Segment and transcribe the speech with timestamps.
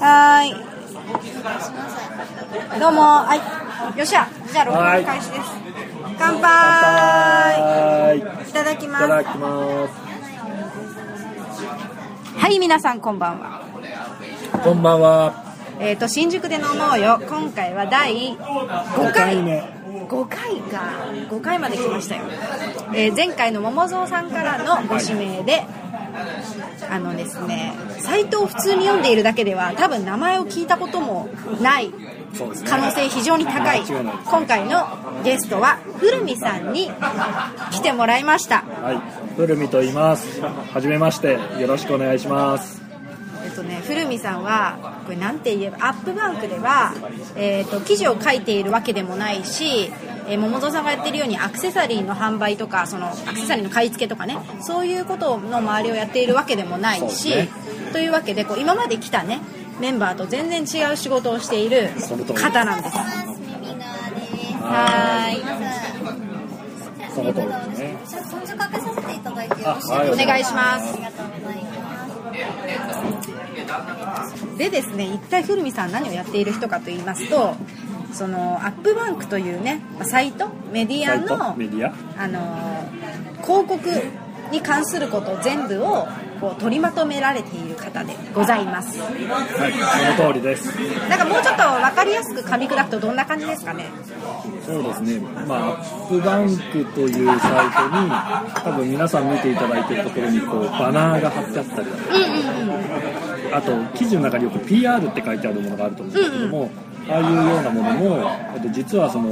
[0.00, 0.46] はー
[2.76, 2.80] い。
[2.80, 3.38] どうも、はい。
[3.98, 4.28] よっしゃ。
[4.52, 5.42] じゃあ、録音開始です。
[6.18, 8.18] 乾杯はい。
[8.18, 9.04] いただきます。
[9.04, 9.94] いただきます。
[12.38, 13.62] はい、皆さんこんばんは。
[14.62, 15.44] こんばんは。
[15.80, 17.20] えっ、と、新宿で飲もうよ。
[17.28, 19.42] 今回は第5回。
[19.42, 19.84] 目。
[20.08, 22.24] 5回か5回まで来ましたよ、
[22.94, 25.64] えー前回の桃蔵さんからのご指名で
[26.90, 31.28] あのですねサイトを普通に読んでいるだけでは多分名前を聞いたことも
[31.60, 31.92] ない。
[32.68, 34.88] 可能性非常に高い今回の
[35.22, 36.90] ゲストは古見さんに
[37.70, 39.36] 来てもらいましたはい。
[39.36, 40.40] 古見と言います。
[40.40, 41.38] はじめまして。
[41.60, 42.82] よろしくお願いします。
[43.44, 46.92] えっとね、古見さんはこれなんて言えばアップバンクでは、
[47.36, 49.92] えっと記事を書いているわけでもないし、
[50.28, 57.48] えー桃蔵さんがやってるようにアクセサリーの販売とかそのアクセサリーの買い付けとかねそういうことの周りをやっているわけでもないし、ね。
[57.92, 59.40] というわけでこう今まで来たね
[59.80, 61.90] メンバーと全然違う仕事をしている
[62.34, 62.96] 方なんです。
[64.66, 65.44] はーい
[67.14, 67.78] その通りです。
[67.78, 67.96] ね。
[68.24, 69.18] 存じかけさせてい。
[69.20, 71.70] ただいてよろしいですお願いしますありがとうございま
[74.26, 74.58] す。
[74.58, 77.54] でですね一体古見さん何をやっている人かと言いますと
[78.14, 80.48] そのアップバンクというねまあサイト？
[80.72, 81.92] メディアのメディア？
[82.16, 82.40] あの
[83.42, 83.78] 広告
[84.50, 86.06] に関すること全部を
[86.40, 89.00] こう取りまとめられている方でございます。
[89.00, 89.12] はい。
[90.16, 90.66] その通りです。
[91.08, 93.86] なんかもうちょっと分かりやすく噛み砕くとどんな感じですかね？
[94.64, 95.18] そうですね。
[95.46, 102.02] まあ、アップバンクというサイトに、多分皆さん見ていただいているところに、こう、バナーが貼ってあったりだと
[103.50, 106.70] か、あと、記事の中によく PR って書いてあるものがあると思うんですけども、
[107.08, 109.28] ああいうようなものも、えっと実はその、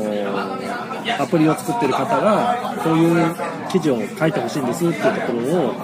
[1.18, 3.34] アプリを作ってる方が、こういう
[3.70, 5.74] 記事を書いてほしいんですっていうところを、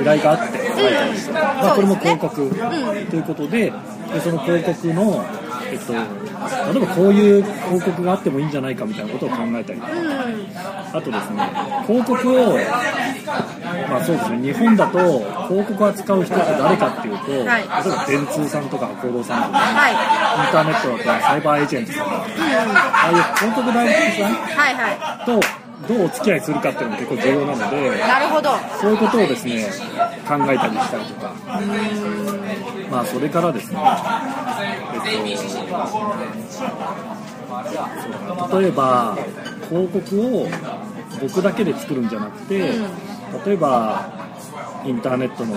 [0.00, 2.50] 依頼があって書いたりして、まあ、これも広告
[3.10, 3.72] ということで、
[4.12, 5.24] でその広告の、
[5.72, 6.04] えっと、例え
[6.80, 11.50] ばこういう広告があってもいいんじゃないかみたいなことを考えたり、あとですね、
[11.86, 12.58] 広告を、
[13.88, 14.98] まあそうですね、日本だと
[15.48, 17.62] 広告を扱う人って誰かっていうと、はい。
[17.62, 19.92] 例えば電通さんとか博報堂さんとか、はい。
[19.92, 28.50] インターネットだとサイバーエージェントさんとか、ああいう広告代理店さんはいはとどうお付き合いするかっていうのが結構重要なので、いなるほど。
[28.80, 29.64] そういうことをですね、
[30.26, 31.34] 考えたりしたりとか、
[32.90, 33.84] まあそれからですね、え
[38.44, 39.16] っと、例えば
[39.68, 40.48] 広告を
[41.20, 42.58] 僕だけで作るんじゃなくて、
[43.46, 44.22] 例えば
[44.84, 45.56] インターネットの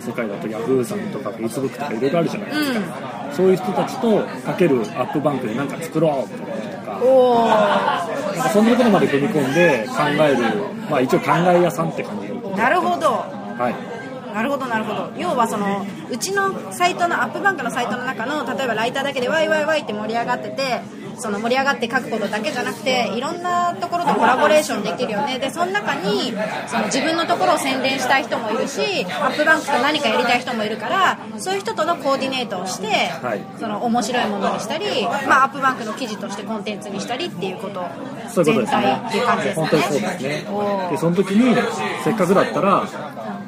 [0.00, 7.00] 世界だと Yahoo さんとか Facebook とかいろいろあるじゃないですか、そういう人たちとかけるアップバンクで何か作ろうみたいととか。
[7.02, 10.42] おおなんかそんなところまで踏み込んで考える、
[10.90, 12.34] まあ一応考え屋さんって感じで。
[12.56, 13.96] なるほどはい。
[14.36, 20.82] なるほどなるほど要はそのうちのサイトのアップバンクのサイトの中の例えばライターだけでワイワイワイって盛り上がってて
[21.18, 25.38] その盛り上がって書くことだけじゃなくていろんなところとコラボレーションできるよね。
[25.38, 26.32] でその中に
[26.66, 33.40] その自分のところを宣伝したい人もいるしアップバンクと何かやりたい人もいるからそういう人とのコーディネートをして、はい。
[33.58, 37.84] その面白いものにしたり、まあ、アップバンクの記事としてコンテンツにしたりっていうこと。
[38.28, 38.82] そういうことですね。
[38.82, 39.66] 全体っていう感じですね。
[39.66, 40.88] 本当にそうですね。
[40.90, 41.56] でその時に
[42.04, 42.86] せっかくだったら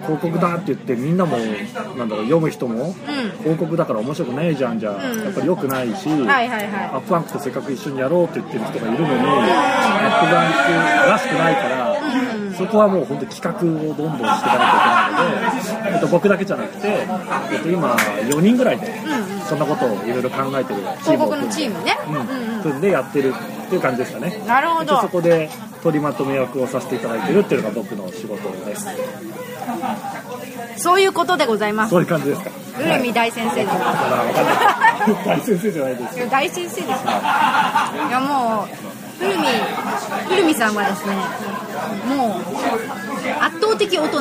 [0.02, 2.94] 広告だって言ってみんなもなんだろう読む人も、
[3.40, 5.24] 広告だから面白くないじゃんじゃ、うん。
[5.24, 6.64] やっぱり良くないし、はいはいはい。
[6.64, 9.24] アップバンクとせっかく一緒にやろうって言ってる人がいるのに、ア
[10.10, 11.96] ップダンクらしくないから、
[12.56, 13.50] そこはもう本当企画
[13.90, 18.86] をどんどんしていかなきゃいけないので、えっと、僕だけじゃなくて、えっと、今4人ぐらいで
[19.48, 24.42] そんなことをいろいろ考えてるチー広告ムを組んでのチームね、うん、組んでやってるっていう感じですかね。
[24.46, 24.96] なるほど。
[24.96, 25.50] でそこで
[25.82, 28.86] 取りまとめ役をさせていただいてるっていうのが僕の仕事です。
[30.76, 31.90] そういうことでございます。
[31.90, 32.50] そういう感じですか。
[32.76, 33.84] 古見大先生です、あら
[34.22, 35.38] わかんない。
[35.38, 36.86] 大先生じゃないです大先生ですよ。
[36.88, 36.92] い
[38.10, 38.68] やもう
[39.18, 39.46] 古見
[40.28, 41.16] 古見さんはですね
[42.14, 43.07] もう
[43.40, 44.20] 圧倒的大人。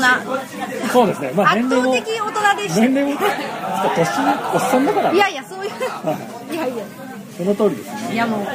[0.92, 1.32] そうですね。
[1.36, 1.94] まあ圧年齢も。
[1.94, 4.08] 倒的大人でし年齢も年
[4.54, 5.14] おっさんだから。
[5.14, 5.72] いやいやそういう。
[6.54, 6.56] い。
[6.56, 6.84] やいや。
[7.38, 8.14] その通りですね。
[8.14, 8.46] いやもう。
[8.46, 8.52] だ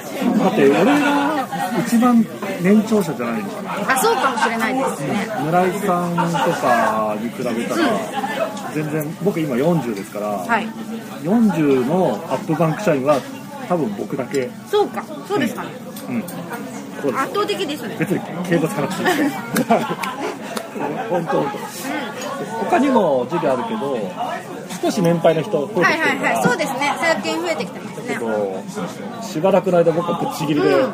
[0.49, 1.49] って俺が
[1.87, 2.27] 一番
[2.61, 3.93] 年長者じゃないのかな。
[3.93, 5.29] あそうかもしれないですね。
[5.45, 6.23] 村井さんと
[6.61, 7.83] かに比べたら
[8.75, 10.67] 全然僕今40ですから、はい。
[11.23, 13.21] 40のアップバンク社員は
[13.69, 14.51] 多分僕だけ。
[14.69, 15.05] そうか。
[15.29, 15.71] そうですかね。
[15.87, 15.92] うん。
[16.21, 17.97] 圧倒的ですね。
[17.99, 19.03] 別に敬語つかなくて
[21.11, 22.65] 本当本当。
[22.65, 23.99] 他にも授業あるけど
[24.83, 25.85] 少し年配の人増えてきてる。
[25.85, 26.43] はいはいはい。
[26.43, 26.95] そうですね。
[26.99, 28.19] 最近増えてきてますね。
[29.23, 30.93] しばらくの間僕はぶっちぎりで、うん。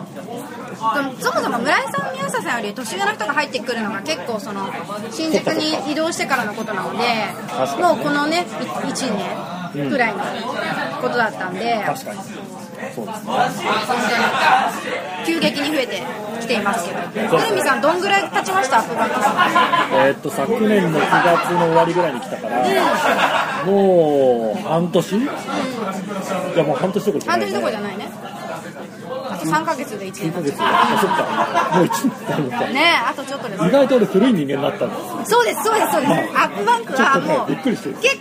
[1.18, 4.70] そもそも村井さん宮下さんより年上の人が入ってくるのが結構その
[5.10, 6.98] 新宿に移動してからのことなので
[7.82, 10.22] もうこのね1年くらいの
[11.02, 11.84] ことだったんで、
[12.94, 13.32] そうですね
[15.26, 16.02] 急激に増えて
[16.40, 17.38] きていますけど。
[17.38, 18.78] 古見さんどんぐらい経ちました？
[18.78, 19.34] アップバンクさん。
[20.06, 25.26] えーっと昨年の9月の終わりぐらいに来たから、もう半年、い
[26.56, 28.08] やもう半年どころじゃ半ない、年どころじゃないね。
[29.30, 31.78] あと3ヶ月で1 9年経つあそっか。
[31.78, 33.64] もう1年経ねあとちょっとです。
[33.64, 34.96] 意外と俺古い人間になったんで
[35.26, 35.92] すそうですそうです。
[35.92, 36.14] そうですア
[36.46, 37.76] ップバンクはもう結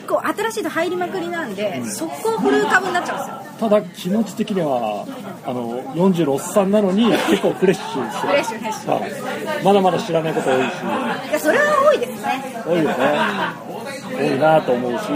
[0.07, 5.05] 構新しいの入りまくりなんで速攻フル株になっちゃうんですよただ気持ち的には
[5.45, 8.21] あの40のおっさんなのに結構フレッシュですよ。
[8.21, 8.91] フレッシュフレッシュ。
[8.91, 9.63] はい。
[9.63, 11.29] まだまだ知らないこと多いし。
[11.29, 12.63] いやそれは多いですね。
[12.65, 13.67] 多いよね。
[14.17, 15.09] 多いなと思うし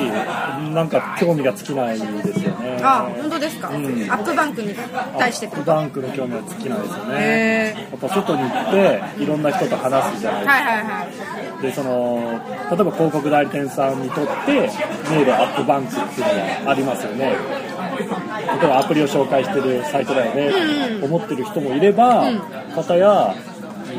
[0.74, 2.80] なんか興味が尽きないですよね。
[2.84, 3.74] あ本当ですか、ん。
[3.74, 4.76] アップバンクに
[5.18, 7.16] 対してアップバンクの興味は尽きないですよね。
[7.18, 8.72] へやっぱ外に行っ
[9.18, 10.54] ていろんな人と話すじゃないですか。
[10.54, 11.06] はいはいは
[11.60, 11.62] い。
[11.62, 14.70] でその例えば広告代理店さんにとって
[15.10, 17.36] 見えるアップバンクっていうのがありますよね
[18.02, 20.52] 例えばアプリを紹介してるサイトだよね、
[21.02, 22.26] 思ってる人もいれば、
[22.76, 23.36] 方や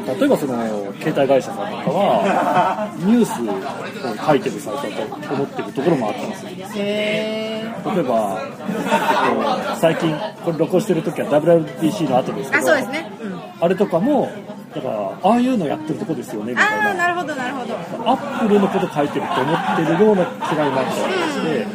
[0.06, 0.54] 例えばその
[1.00, 6.50] 携帯会社さんとかはニュースを書いてるサイトだと思ってるところもあったんですよ。
[6.50, 14.30] 例えば、えっと、最近これ録音してる時は WWDC の後ですけどあそうですね、うん、あれとかも
[14.74, 16.88] だからああいうのやってるとこですよねみたいな。
[16.88, 17.74] ああなるほどなるほど。
[18.10, 21.08] アップルのこと書いてると思ってるような気がになった。
[21.08, 21.66] りして、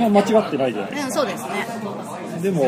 [0.00, 1.66] まあ、間違ってないじゃないうんそうですね。
[2.42, 2.62] でも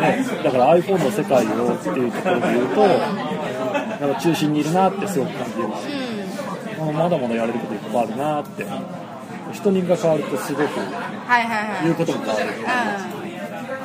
[0.00, 5.88] ねだから iPhone の世界をっていうところで言うとなんか中心にいるなってすごく感じます。
[6.80, 6.94] うん。
[6.94, 8.66] まあまだまだやれることいっぱいあるなって。
[9.52, 11.82] 人人が変わるとすごくはいはいはい。
[11.84, 12.46] 言うことも変わる。
[12.46, 13.18] うん。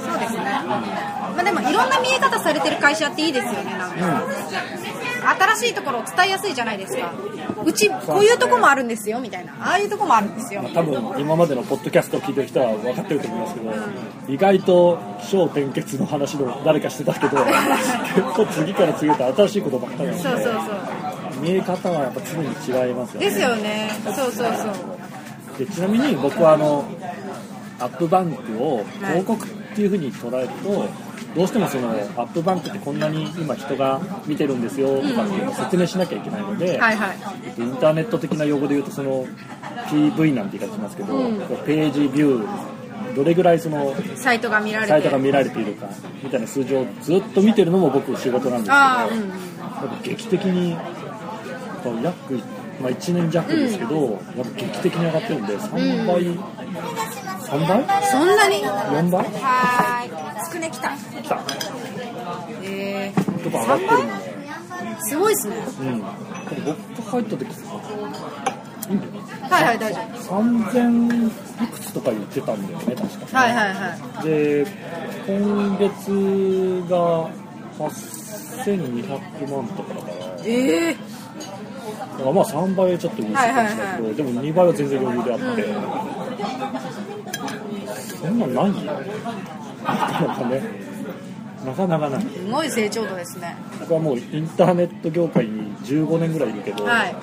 [0.04, 4.24] そうですね、まあ、でもいろんな見え方されてる会社っていいですよねなんか、
[5.56, 7.14] 新しいところを伝えやすいじゃないですか。
[7.66, 9.54] うちこういうとこもあるんですよみたいな。
[9.60, 10.62] ああいうとこもあるんですよ。
[10.62, 13.74] まあ、多分今までのポッドキャストを聞いてる人は分かってると思いますけど、
[14.28, 17.38] 意外と起承転結の話の誰かしてたけど
[18.16, 20.24] 結構次から次へと新しいことばっかりなので。
[20.24, 20.54] そうそうそう。
[21.42, 23.30] 見え方はやっぱ常に違いますよね。
[23.30, 23.90] ですよね。
[24.06, 24.48] そうそうそう。
[25.58, 26.86] でちなみに僕はあの
[27.80, 30.88] アップバンクを広告っていうふうに捉えると、
[31.36, 37.18] どうしてもそのアップバンクってこんなに今人が見てるんですよとかっていうのを説明しなきゃいけないので、はいはい。
[37.46, 39.26] えっとインターネット的な用語で言うとその
[39.88, 41.40] PV なんて言い方しますけど、うん。
[41.40, 44.92] ページビューどれぐらいそのサイトが見られて。
[44.92, 45.90] サイトが見られているか
[46.24, 49.54] みたいな数字をずっと見てるのも僕仕事なんですけどうん
[50.04, 50.78] 劇的に
[52.02, 52.40] 約、
[52.82, 57.86] まあ、1年弱ですけど、やっぱ劇的に上がってるんで3倍、3倍？
[58.10, 59.24] そんなに ?4 倍？
[59.24, 60.46] はーい。
[60.46, 60.90] つくねきた。
[60.90, 61.40] 来た。
[62.64, 63.12] え
[63.44, 63.92] とか上がってる。
[63.92, 65.56] ので、ー、すごいですね。
[65.82, 66.02] うん、
[66.96, 67.42] 僕が入った時
[68.90, 69.12] いいんだよ
[69.50, 70.42] はいはい大丈夫。
[70.42, 71.28] 3000
[71.64, 73.40] いくつとか言ってたんだよね確か。
[73.40, 74.28] はいはいはい。
[74.28, 74.66] で
[75.28, 77.30] 今月が
[77.78, 80.14] 8200万とかだから。
[80.46, 80.96] ええ
[82.14, 83.98] だからまあ3倍はちょっと言い過ぎかもしれない。
[83.98, 85.64] けど、でも2倍は全然余裕であって、
[88.18, 88.40] そん。
[88.40, 88.94] なんないよ
[89.84, 90.62] なかなかね
[91.66, 92.22] なかなかない。
[92.22, 93.56] すごい成長度ですね。
[93.80, 97.16] 僕はもうインターネット業界に15年ぐらいいるけど、はい。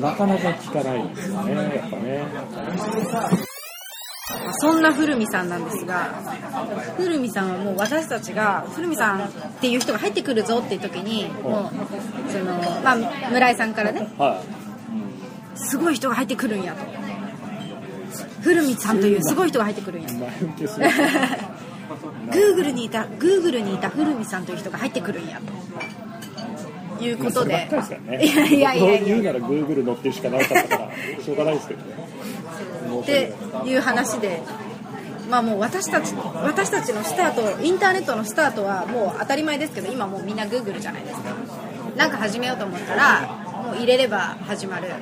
[0.00, 2.24] なかなか聞かないですよねやっぱね
[4.60, 6.12] そんな古見さんなんですが
[6.96, 12.96] 古見さんはもう私たちが古見さんっていう人が入ってくるぞっていう時にもうその、まあ、
[13.30, 14.42] 村井さんからねは
[15.54, 17.00] すごい人が入ってくるんやと。
[18.42, 20.86] 古見さんというすごい人が入ってくるんやい前受けする
[22.30, 27.04] Google にいた Google にいた古見さんという人が入ってくるんやと。
[27.04, 27.68] いうことで。
[28.22, 30.90] いやいやいやいや言うなら Google 乗ってるしかなかったから
[31.22, 31.94] しょうがないですけどね
[33.00, 33.32] って
[33.64, 34.42] いう話で
[35.30, 41.34] まあもう私たち私たちのスタートインターネットのスタートはもう当たり前ですけど今もうみんな Google じゃないですか。
[41.96, 43.22] なんか始めようと思ったら
[43.62, 44.96] もう入れれば始まるは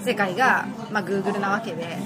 [0.00, 1.98] 世界が、まあ、Google なわけで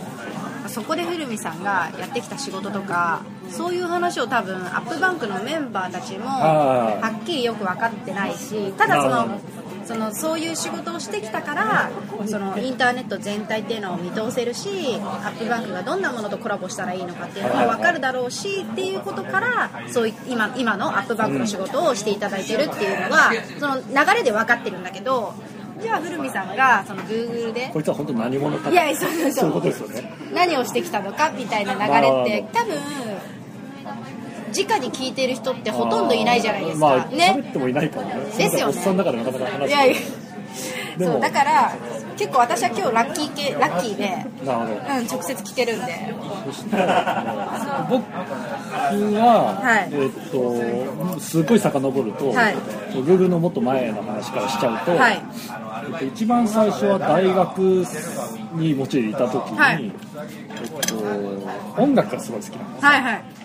[0.69, 9.41] そこで古見さんがやってきた仕事とかそういう話を多分アップバンクのメンバーたちもははっきりよく分かってないしただその
[9.91, 11.91] そのそういう仕事をしてきたから
[12.27, 14.69] そのインターネット全体っていうのを見通せるし
[15.01, 25.35] アップバンクがどんなものとコラボしたらいいのかっていうのも分かるだろうしっていうことからそうい今今のアップバンクの仕事をしていただいてるっていうのがその流れで分かってるんだけど
[25.83, 29.33] じゃあ古見さんがその Google でこいつは本当何者かいやそうそうそう。
[29.33, 30.13] そういうことですよね。
[30.33, 32.77] 何をしてきたのかみたいな流れって多分
[34.51, 38.15] 直に聞いてる人ってほとんどいないじゃないですか、まあ、ね喋ってもいないからね。
[38.25, 38.65] ですよね。
[38.65, 39.71] おっさんだからなかなか話い。
[39.71, 39.97] やい
[40.99, 41.73] そうだから
[42.17, 44.09] 結構私は今日ラッキー系ラッキーで、
[44.45, 44.99] なるほど。
[44.99, 46.15] うん、直接聞けるんで。
[46.47, 49.89] そしたら僕は、はい。
[49.93, 52.57] えっとすごい遡ると、はい。
[52.93, 55.23] Google のもっと前の話からしちゃうと、はい。
[55.93, 57.59] えっと、一番最初は大学
[58.57, 59.85] にもちろんいた時に、はい。
[59.85, 60.71] えっ
[61.77, 63.23] と、音楽がすごい好きなんではいはい。
[63.35, 63.40] す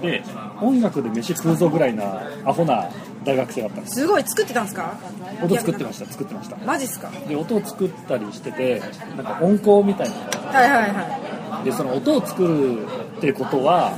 [0.00, 0.22] で
[0.60, 2.88] 音楽で飯食うぞぐらいなアホな
[3.24, 4.00] 大学生だったんです。
[4.00, 4.96] すごい作ってたんですか？
[5.42, 6.56] 音作ってました作ってました。
[6.58, 7.10] マジっすか？
[7.28, 8.80] で音を作ったりしてて
[9.16, 10.14] なんか音効みたいな
[10.50, 12.86] はいはいはでその音を作る
[13.18, 13.92] ってことは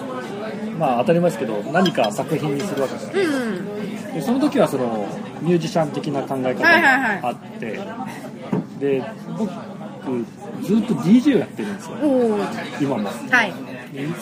[0.78, 3.22] まあ当たり前ですけど何か作品にするわけじゃない。
[3.22, 4.14] いうんうん。
[4.14, 5.06] でその時はその
[5.42, 7.22] ミュージシャン的な考え方はいはいはい。
[7.22, 7.78] があって、
[8.80, 9.04] で
[9.36, 9.50] 僕
[10.62, 11.96] ずっと DJ をやってるんですよ。
[12.80, 13.08] 今も。
[13.30, 13.52] はい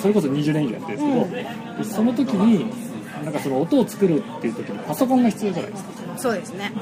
[0.01, 1.43] それこそ20年以上やってるんですけ
[1.75, 2.67] ど、でその時に
[3.25, 5.91] なんかその音を作るっていう時にパソコンが必要じゃないですか。
[6.17, 6.73] そうですね。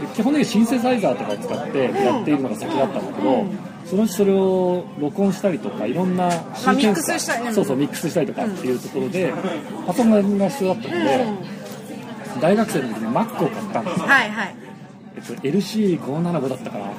[0.00, 3.44] で基本的にシンセサイザーとかを使ってやっているのが先だったんだけど、
[3.84, 7.52] そのうちそれを録音したりとかいろんなシーケンミックスしたりね。
[7.52, 9.32] そうそうミックスしたりとかっていうところで、
[9.86, 11.26] パソコンが必要だったので、
[12.40, 14.56] 大学生の時に Mac を買ったんですよ、はいはい。
[15.16, 16.92] えっと、LC575 だったから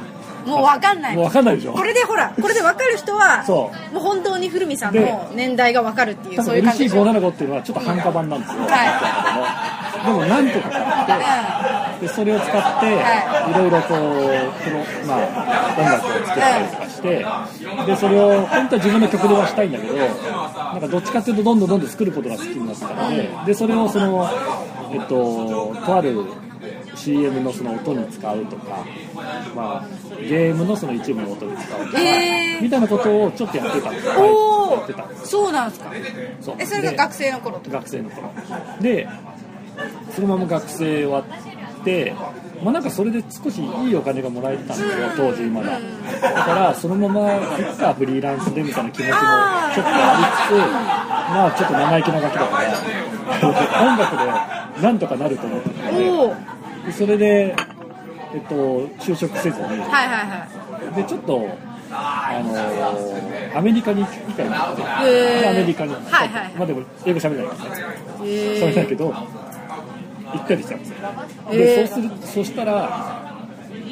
[0.46, 1.16] もうわかんない。
[1.16, 1.74] もう分かんないでしょ。
[1.74, 7.04] これでほらこれでわかる人はそもう本当に古見さんでの年代がわかるっていうそういう感じでしょ。
[7.04, 10.82] LC575 っていうのはちょっと半化版なんですよ、はでもなんとか買
[11.98, 13.52] ってでそれを使って、はい。
[13.52, 17.26] いろいろこうプロ、まあ、音楽を作ったりとかして、
[17.86, 24.30] でそれを本当は自分の曲ではしたいんだけどなんかどっちかっていうとどんどんどんどん作ることが好きになってたのででそれをその、
[24.92, 26.24] えっと、とある
[26.96, 28.86] CM のその音に使うとか、
[29.56, 32.62] まあ、ゲームのその一部の音に使うとか、えー。
[32.62, 33.92] みたいなことをちょっとやってた。
[33.92, 35.92] んですよおやってたんですおそうなんですか。
[36.42, 36.56] そう。
[36.60, 38.30] えそれがで学生の頃学生の頃。
[38.82, 39.08] で
[40.16, 42.14] そのまま学生終わって
[42.64, 45.80] まあなんかそれで少しいいお金がもらえてたんですよ当時まだ。
[46.22, 47.40] だからそのままい
[47.74, 49.30] つかフリーランスでみたいな気持ちもちょっと
[49.86, 50.96] ありつつ
[51.34, 52.76] まあちょっと生意気なガキだから
[53.92, 54.18] 音楽
[54.78, 56.56] でなんとかなると思ってたので
[56.92, 57.56] それで
[58.34, 58.56] えっと
[59.00, 59.66] 就職せずに。
[59.66, 60.48] はいは
[60.92, 61.48] いでちょっと
[61.92, 65.40] あのーアメリカに行きたいなってへー。
[65.42, 65.94] でアメリカに。
[65.94, 66.52] はいはい。
[66.58, 67.76] まあでも英語喋れないから。
[67.76, 67.82] ね
[68.26, 70.96] へそれだえけど行ったりしたんですよ。
[71.52, 71.58] へー。
[71.58, 73.24] でそうするそしたら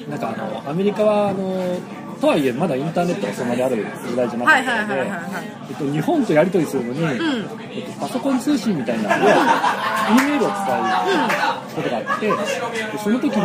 [0.10, 1.78] なんかあのアメリカはあの
[2.24, 7.04] とはいえまだインターネットがそんなにある時代じゃなかったので日本とやり取りするのに、ん。
[7.04, 13.42] えっと、パソコン通信みたいなので E メールを使うことがあってでその時に、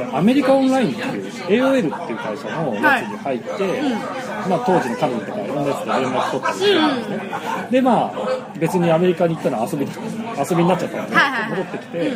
[0.00, 3.48] えっと、アメリカオンラインっていう AOL っていう会社のやつに入って、
[4.50, 7.18] まあ、当時の彼女とかいろんなやつで連絡取ったりしてたんですね、
[7.70, 8.12] でまあ
[8.58, 11.50] 別にアメリカに行ったのは遊び遊びになっちゃったので、はいはいはい。
[11.50, 12.12] 戻ってきて、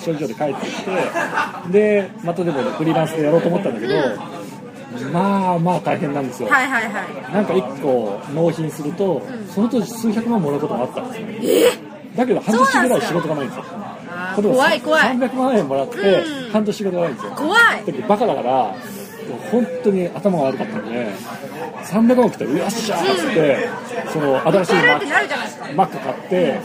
[0.00, 4.41] 症状で帰ってきてでまたでもフリーランスでやろうと思ったんだけど、
[5.12, 7.32] まあまあ大変なんですよ、はいはいはい。
[7.34, 11.26] なんか1個納品すると、その当時数百万もらうことがあったんですよ、
[12.16, 13.64] だけど半年ぐらい仕事がないんですよ。
[14.42, 15.02] 怖い怖い。
[15.02, 16.50] 300万円もらってうん。
[16.52, 17.32] 半年仕事がないんですよ。
[17.32, 17.60] 怖い。
[17.86, 18.74] だけどバカだから
[19.50, 21.12] 本当に頭が悪かったんで
[21.84, 23.68] 300万来たらよっしゃーっつって、
[24.12, 24.74] その新しい
[25.74, 26.60] マック買って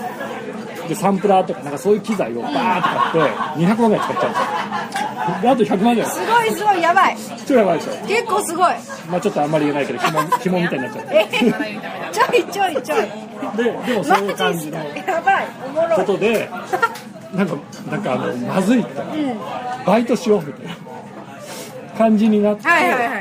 [0.87, 6.09] でサンプラーとかなんかそういう機材をバーッと買って200万ぐらい使っちゃうんですよであと100万ぐらい。
[6.09, 7.17] すごいすごいやばい。
[7.45, 8.07] 超やばいでしょ。
[8.07, 8.73] 結構すごい。
[9.09, 11.37] まあちょっとあんまり言えないけど紐紐みたいになっちゃってえ
[12.13, 13.01] ちょいちょいちょい。
[13.57, 15.97] ででもそういう感じのやばいおもろい。
[15.97, 16.49] ことで
[17.33, 17.55] なんか
[17.91, 18.89] なんかあのまずいと。
[19.85, 20.75] バイトしようみたいな
[21.97, 23.19] 感じになって、はいはいは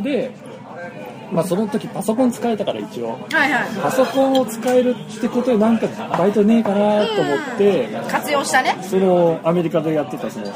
[0.00, 0.02] い。
[0.02, 0.32] で、
[1.32, 3.18] まあ、その時パソコン使えたから一応。
[3.30, 3.68] はいはい。
[3.82, 8.76] パソコンを使えるってことでなんかバイトねえかなと思って、活用したね。
[8.82, 10.46] そのアメリカでやってたその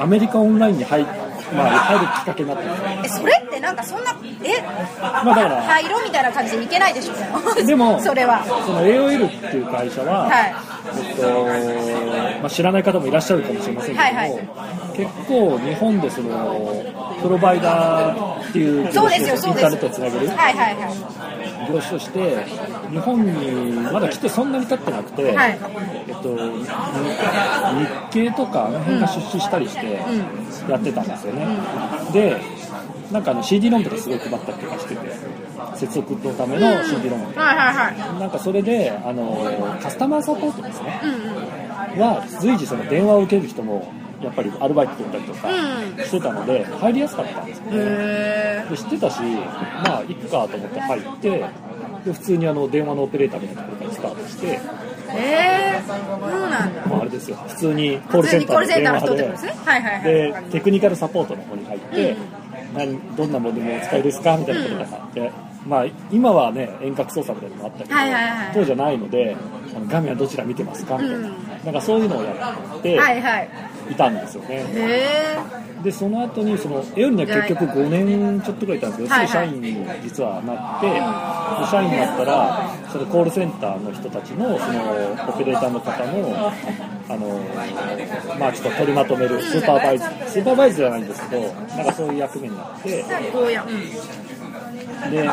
[0.00, 2.98] アメリカオンラインに入,、まあ、入るきっかけになった。
[2.98, 4.62] んですよえそれってなんかそんなえ？
[5.00, 7.14] まあだから入ろうみたいな感じでいけないでしょ。
[7.66, 8.44] でもそれは。
[8.44, 10.54] その AOL っていう会社は、はい。
[11.08, 11.24] えっと
[12.44, 14.48] まあ、知らない方もいらっしゃるかもしれませんけども、はいはい。
[14.94, 16.84] 結構日本でその
[17.22, 19.64] プロバイダーっていうそうですよそうです。
[19.64, 21.72] インターネットをつなげるはいはいはい。
[21.72, 22.44] 業種として
[22.90, 25.58] 日本にまだ来てそんなに経ってなくて、はい。
[26.06, 26.68] えっと、に日
[28.10, 29.94] 系とかあの辺が出資したりして
[30.68, 31.46] やってたんですよね、
[32.12, 32.36] で
[33.10, 35.12] なんかあの CD ロムとかすごい配ったりとかしてて
[35.76, 38.20] 接続のための CD ロムはいはいはい。
[38.20, 41.00] なんかそれであのカスタマーサポートですね、
[42.00, 47.64] は随時その電話を受ける人もやっぱりアルバイト取ったりとかうしてたので入りやすかったんですよ。
[47.66, 51.44] ね、へで知ってたしまあ行くかと思って入って
[52.04, 54.60] で普通にあの電話のオペレーターみたいなところからスタートして、え
[55.76, 56.86] えー、そうなんだ。
[56.86, 57.36] まあ、あれですよ。
[57.48, 59.00] 普通にコールセンターの電話
[59.32, 60.02] ですでねはいはいはい。
[60.02, 62.16] でテクニカルサポートの方に入って、
[62.74, 65.32] 何どんなモデルもお使いですかみたいなことがあって、
[65.66, 69.36] まあ今はね遠隔操作みたいなのもあったけど、はいはいはい当時はないので
[69.74, 70.96] あの画面はどちら見てますか？
[70.98, 72.32] みたいな,、うんなんかそういうのをや
[72.78, 73.12] っては
[73.90, 75.36] いたんですよね、へ
[75.82, 79.28] でその後にそのエオリには結局5年ちょっとぐらいいたんですけど、はいはい。
[79.28, 86.52] すぐ社員に実はなって、で社員になったらそのコールセンターの人たちのそのオペレーターの方の
[87.08, 87.40] あの
[88.38, 93.04] まあちょっと取りまとめるスーパーバイズスーパーバイズじゃないんですけどなんかそういう役目になって
[95.10, 95.28] で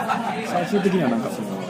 [0.48, 1.62] 最終的にはなんかその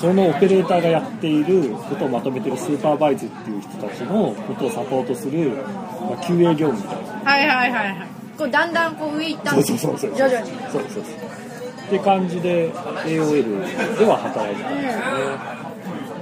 [0.00, 7.30] そのオペレーターがやっていることをまとめてるスーパーバイズっていう人たちのことをサポートする、まあ、QA 業務みたいな。
[7.30, 10.10] はいはいはいはいこうだんだんこう上行ったんそうそうそうそう。
[10.14, 11.02] 徐々にそうそうそう。
[11.02, 15.00] って感じで AOL では働いてたんですよ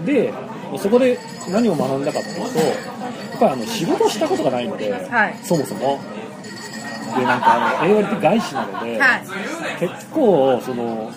[0.02, 0.32] ね、
[0.72, 2.64] でそこで何を学んだかっていうとや
[3.36, 5.38] っぱりあの仕事したことがないので、はい。
[5.42, 5.98] そもそも
[7.16, 9.22] でなんかあの AOL って外資なので、はい。
[9.80, 11.12] 結構その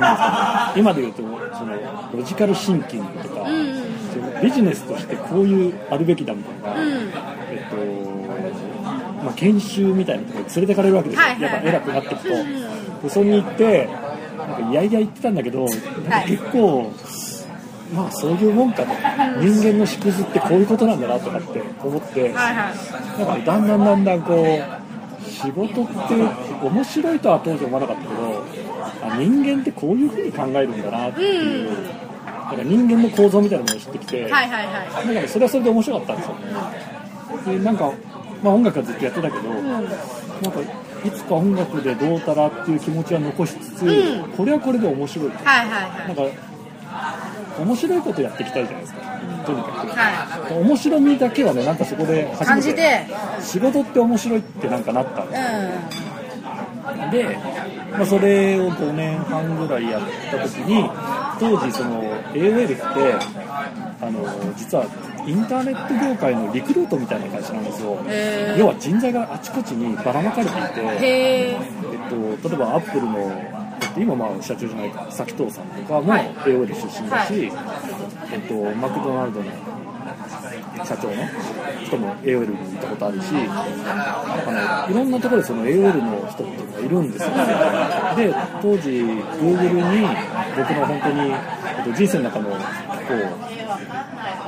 [0.00, 1.76] なんか今で言うとその
[2.12, 6.90] ロジカルシンキングとか、うんうんそのビジネスとしてこういうあるべきだみたいな、うん。
[7.50, 7.76] えっと
[9.24, 11.66] まあ、研修みたいなところに連れてかれるわけですよ、はいはいはい。
[11.66, 13.88] やっぱ偉くなっていくと、うんそれに行って
[14.38, 16.90] なんかいやいや言ってたんだけどなんか結構、
[17.92, 18.88] まあそういうもんかと、
[19.40, 23.18] 人間の縮図ってこういうことなんだなとかって思って、はいはい。
[23.18, 24.85] なんかねだんだんだんだんこう
[25.36, 25.92] 仕事って
[26.62, 28.44] 面白いとは当時思わなかったけど
[29.02, 31.70] あ人間ってこういうふうに考えるんだなっていう、
[32.24, 35.06] なんか人間の構造みたいなものを知ってきて、はいはいはい。
[35.06, 36.34] なんかねそれはそれで面白かったんですよ。
[36.34, 37.92] ねでなんか、
[38.42, 39.92] まあ、音楽はずっとやってたけど、なんか
[41.04, 44.30] いつか音楽でどうたらっていう気持ちは残しつつ、うん。
[44.30, 45.44] これはこれで面白いと。
[45.44, 46.22] はいはいはないんか
[47.58, 49.15] 面白いことやっていきたいじゃないですか
[49.46, 53.06] とにかく、は面白みだけはねなんかそこで初めて感じて
[53.40, 57.38] 仕事って面白いってなんかなったんですうで、
[57.92, 60.88] まあ、それを5年半ぐらいやった時に
[61.38, 62.84] 当時その AOL って
[64.00, 64.86] あの実は
[65.26, 67.98] インターネット業界のリクルートみたいな会社なんですよ。
[68.06, 68.58] へー。
[68.58, 73.55] 要は人材があちこちにばらまかれていて、えっと、例えばアップルの、
[73.96, 76.30] えっと、今まあ社長じゃないか佐藤さんとかもはい。
[76.34, 78.32] AOL 出身だし、はい。
[78.32, 79.46] えっと、マクドナルドの
[80.84, 81.14] 社長の
[81.84, 87.30] 人も AOL に行ったことあるしなんかねいろんなところでその AOL の人っていうのがいるんですよ
[88.16, 90.06] で当時 Google に
[90.56, 92.56] 僕の本当に、えっと、人生の中のこ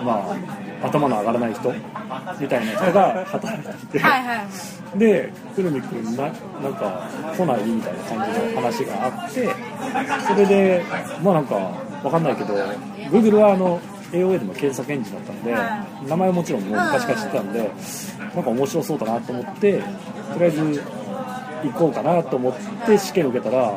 [0.00, 1.72] うまあ頭の上がらない人
[2.40, 9.48] みたいな人が働いていて、はいはいで、くるみくんな、なんか、来ないみたいな感じの話があって、
[10.26, 10.82] それで、
[11.22, 11.54] まあなんか、
[12.02, 12.54] わかんないけど、
[13.10, 13.80] Google はあの、
[14.12, 17.70] AOL の検索エンジンだったんで、は名前はもちろんもう昔から知ってたんで、
[18.34, 19.82] なんか面白そうだなと思って、
[20.32, 20.82] とりあえず
[21.64, 22.54] 行こうかなと思っ
[22.86, 23.76] て試験を受けたら、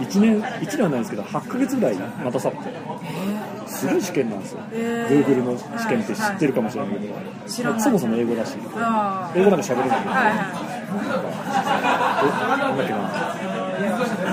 [0.00, 2.62] 1年、1年はないんですけど、8ヶ月ぐらい待たされて、
[3.70, 4.60] すごい試験なんですよ。
[4.72, 5.26] へー。
[5.26, 7.14] Google の試験って知ってるかもしれないけど、
[7.46, 7.80] 知らない。
[7.80, 10.34] そもそも英語だし、あ英語なんか喋れないけど、あはいは
[12.24, 12.98] えなんだっけな。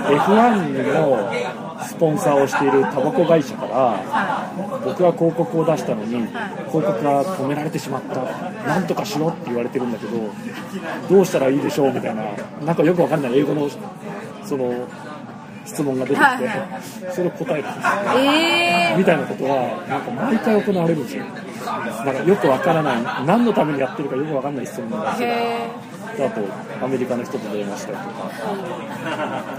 [0.07, 0.93] F1
[1.77, 4.03] のスポンサーをしているタバコ会社から
[4.83, 6.27] 僕は広告を出したのに
[6.67, 8.21] 広告が止められてしまった。
[8.67, 10.17] なんとかしろって言われてるんだけど
[11.09, 12.23] どうしたらいいでしょうみたいな。
[12.65, 13.39] なんかよくわかんない。
[13.39, 13.69] 英語の
[14.43, 14.73] その
[15.67, 17.77] 質問が出てきてはいはそれを答えるんです。
[17.77, 21.25] いええみたいなことはなんか毎回行われるんですよ。
[21.25, 23.03] なんかよくわからない。
[23.25, 25.27] 何のためにやってるかよくわかんない質問なんで
[26.15, 26.25] すよ。
[26.25, 26.41] あと
[26.85, 28.31] アメリカの人と電話したりとか。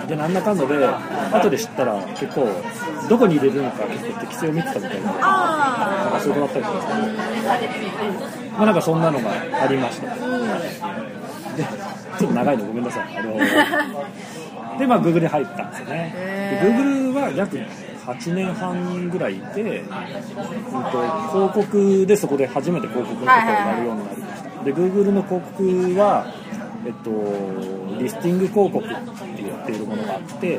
[0.09, 0.87] でなんだかんだで
[1.33, 2.49] 後で知ったら結構
[3.09, 5.13] どこに入れるのか結構適性を見てたみたいな。
[5.13, 6.99] なんあかそういうことだったりとか
[8.57, 9.31] まあなんかそんなのが
[9.63, 10.07] ありました。
[11.57, 11.65] で
[12.19, 13.17] ちょっと長いのごめんなさい。
[13.19, 13.35] あの
[14.79, 16.13] でまあ Google に入ったんですよね。
[16.51, 19.85] で Google は約8年半ぐらいいて、う
[20.79, 24.65] んと、広告でそこで初めて広告のことをやるようになりました。
[24.65, 26.27] で Google の広告は
[26.87, 27.11] えっと、
[27.99, 30.53] リスティング広告って言っているものがあって、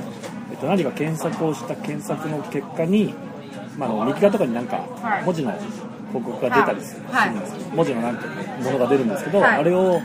[0.52, 3.14] えっと、何か検索をした検索の結果に、
[3.78, 5.24] まあ、あの右側とかになんかはい。
[5.24, 5.52] 文字の
[6.10, 7.36] 広告が出たりするはい。
[7.36, 8.28] んですよ文字のなんか
[8.64, 9.58] ものが出るんですけど、はい。
[9.58, 10.02] あれを、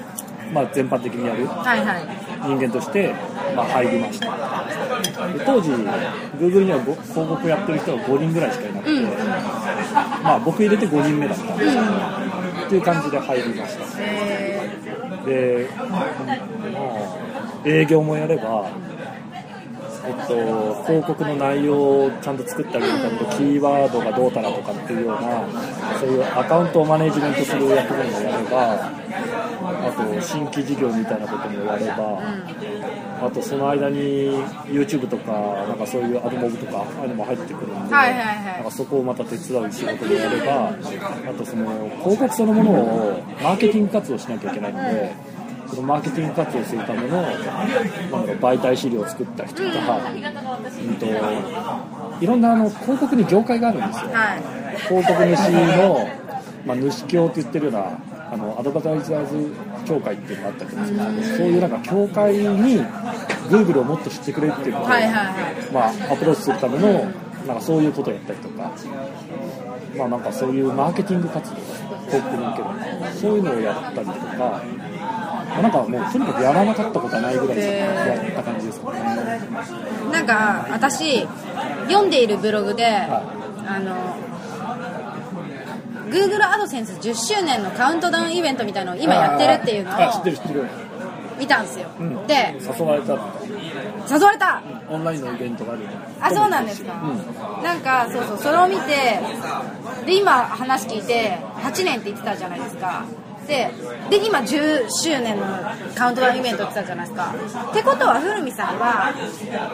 [0.53, 2.05] まあ、全般的にやるはいはい。
[2.47, 3.15] 人間として、
[3.55, 4.27] まあ、入りました。
[5.33, 5.71] で当時
[6.39, 9.05] Google にはご広告やってる人が5人ぐらいしかいなくて、うん。
[10.23, 11.83] まあ、僕入れて5人目だったんですけど、
[12.67, 13.85] っていう感じで入りました。
[14.01, 14.71] え
[15.27, 16.09] で、まあ、
[17.65, 18.71] 営業もやれば
[20.07, 25.45] えっと、広告の内容をちゃんと作ってあげるためとキーワードがどうたらとかっていうような
[25.99, 28.91] そういうアカウントをマネジメントする役目もやれば
[29.65, 32.21] あと新規事業みたいなこともやれば、
[33.27, 34.31] あとその間に
[34.67, 40.75] YouTube とかなんかそういうアドモブとかああいうのも入ってくるんで、なんかそこをまた手伝う仕事もやればあ
[41.39, 45.34] とその広告そのものをマーケティング活動しなきゃいけないので。
[45.69, 47.49] そのマーケティング活動するためのなんだ
[48.11, 51.07] ろう媒体資料を作ったりとか、うんと
[52.21, 54.77] いろんなあの広告に業界があるんですよ、はい。
[54.89, 55.39] 広告主
[55.77, 56.09] の、
[56.65, 57.99] まあ、主協って言ってるような
[58.33, 59.53] あのアドバタイザーズ
[59.85, 62.81] 協会っていうのがあったりとかするんですけどそういうなんか協会に
[63.49, 65.73] Google をもっと知ってくれっていうことを、はいはいはい。
[65.73, 67.11] まあ、アプローチするための
[67.47, 68.73] なんかそういうことをやったりとか、
[69.99, 71.57] まあ、なんかそういうマーケティング活動
[72.07, 72.65] 広告に向ける
[73.21, 74.63] そういうのをやったりとか、まあ
[75.63, 79.01] なんかもうとにかくやらなかったことはないぐらいやった感じですかね。
[80.13, 81.27] なんか私
[81.89, 83.23] 読んでいるブログで、は
[83.67, 83.95] あの
[86.11, 90.65] Google アドセンス10周年のカウントダウンイベントみたいのを今やってるっていうのあ知ってをる知ってる。
[91.39, 92.27] 見たんですよ、ん。
[92.27, 93.13] で誘われた。
[94.11, 94.63] 誘われた。
[94.89, 95.83] オンラインのイベントがある。
[96.21, 97.63] あそうなんですか、うん。
[97.63, 99.21] なんかそうそうそれを見て
[100.07, 103.05] で今話聞いて8年って言ってたじゃないですか
[103.47, 103.71] で
[104.11, 105.47] で今10周年の
[105.95, 107.35] カウントダウンイベントって言ってたじゃないですか。
[107.71, 109.15] ってことは古見さんは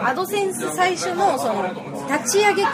[0.05, 1.69] アドセンス最初のその
[2.09, 2.69] 立ち上げ期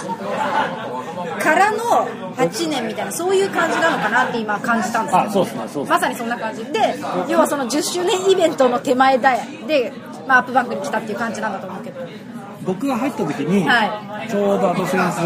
[1.42, 2.06] からの
[2.36, 5.20] 8年みたいなそういう感じなのかなって今感じたんですよ。
[5.20, 6.64] あそうですねそうですまさにそんな感じ。
[6.64, 6.96] で
[7.28, 9.92] 要はその10周年イベントの手前だで、
[10.26, 12.00] まあ、アップバンクに来たっていう感じなんだと思うけど。
[12.64, 15.20] 僕が入った時に、はちょうどアドセンス、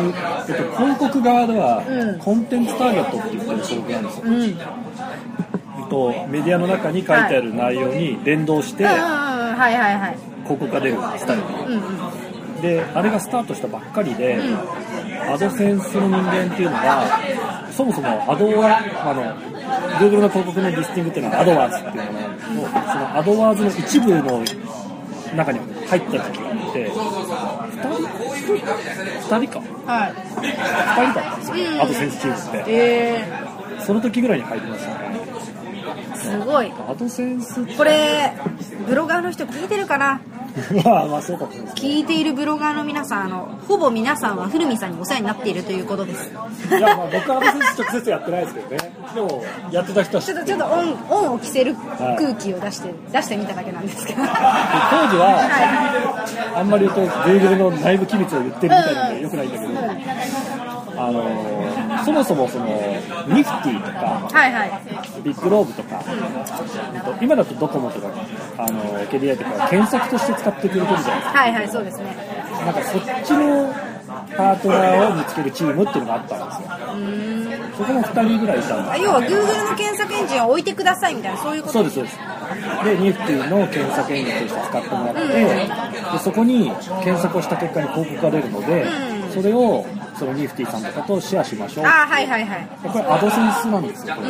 [0.51, 2.19] えっと、広告側では、うん。
[2.19, 4.81] コンテンツターゲットって言ってる広告なんですよ、うん
[5.91, 11.43] と、メディアの中に書いてある内容に連動して広告が出るスタイル。
[11.43, 11.83] うん
[12.55, 12.63] うん。
[12.63, 14.39] であれがスタートしたばっかりで、
[15.29, 17.21] アドセンスの人間っていうのが
[17.73, 19.23] そもそもアドワあの
[19.99, 24.45] Google の広告のリスティングっていうのはアドワーズっていうものなんですけどそのアドワーズの一部の
[25.37, 26.99] 中に入った時があって2
[27.97, 28.67] 人
[29.29, 29.61] ?2 人か。
[29.87, 30.13] はい。
[30.13, 31.81] 2人だったんですよ、うん。
[31.81, 32.73] アドセンスチームって。
[32.73, 33.51] え
[33.81, 35.10] その時ぐらいに入りましたね。
[35.10, 35.10] ー、
[36.31, 36.73] すごい。
[36.89, 38.33] アドセンスこれ
[38.87, 40.21] ブロガーの人聞いてるかな？
[40.85, 41.75] まあまあそうかもしれない。
[41.75, 46.31] です聞いているブロガーの皆さんあのほぼ皆さんは古見さんにお世話になっているということです。
[46.31, 46.35] い
[46.81, 48.79] やまあ僕はアドセンス直接やってないですけどね。
[49.15, 54.23] でもやってた人は知ちょっとちょっとオンオンを着せる空気を出して出してみただけなんですけど。
[54.23, 54.37] 当時
[55.17, 59.73] ははあんまり言うと Google の内部機密を言ってるみたいなんでよくないんだけど、
[61.01, 65.23] あのそもそもそのニフティとかいはいはい。
[65.23, 66.03] ビッグローブとか、
[67.23, 68.09] 今だとドコモとか
[68.59, 72.51] あの KDI とか検索として使ってくれてるじゃないですはいはいそうですね。
[72.61, 73.75] かなんかそっちの
[74.37, 77.61] パートナーを見つけるチームっていうのがあったんですよ。
[77.79, 82.19] そこも2人ぐらいいたんですあ要は Google の検索エンジンを置いてくださいみたいなそういうことそうですそうです。
[82.85, 85.23] でニフティの検索エンジンとして使ってもらって、
[86.13, 86.71] でそこに
[87.03, 89.87] 検索をした結果に広告が出るので、それを
[90.19, 91.87] そのニフティさんとかとシェアしましょう。
[91.87, 92.69] あはいはいはい。
[92.83, 94.29] これアドセンスなんですよこれ、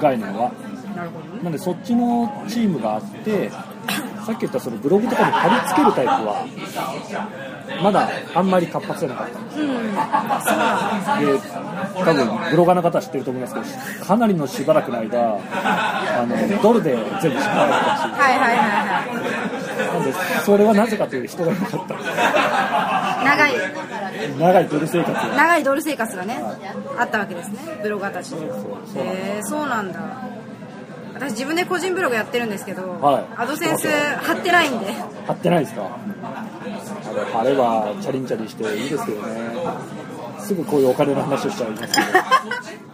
[0.00, 0.50] 概念は。
[0.96, 1.42] なるほどね。
[1.42, 3.50] なんでそっちのチームがあって
[4.26, 6.46] さっき言ったそのブログとかに貼り付けるタイプは
[7.82, 9.38] まだあんまり活発じゃなかった。
[9.38, 9.72] んですうん。
[11.26, 13.60] で多分ブロガーの方は知ってると思いますけ
[14.00, 19.57] どかなりのしばらくの間あのドルで全部支払われたしはいはいはいはい
[19.98, 21.94] なんでそれはなぜかというと人がいなかった。
[23.24, 23.52] 長い。
[24.38, 25.12] 長いドル生活。
[25.14, 26.38] が長いドル生活がね
[26.98, 27.58] あったわけですね。
[27.82, 28.30] ブロガーたち。
[28.32, 28.48] にへ
[29.38, 30.00] えそうなんだ。
[31.14, 33.24] 私自分で個人ブログやってるんですけど、はい。
[33.36, 34.86] アドセンス貼ってないんで。
[35.26, 35.82] 貼ってないですか？
[35.82, 39.28] あれ貼ればチャリンチャリしていいですけどね。
[40.40, 42.06] すぐこういうお金の話をしちゃいますけど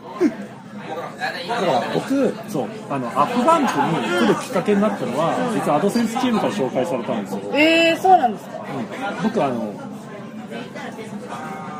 [1.48, 8.56] だから僕そうあのアップバンクに来るきっかけになったのは、実はアドセンスチームから紹介されたんですよ、えー、そうなんですか？
[8.58, 9.22] うん。
[9.22, 9.74] 僕あの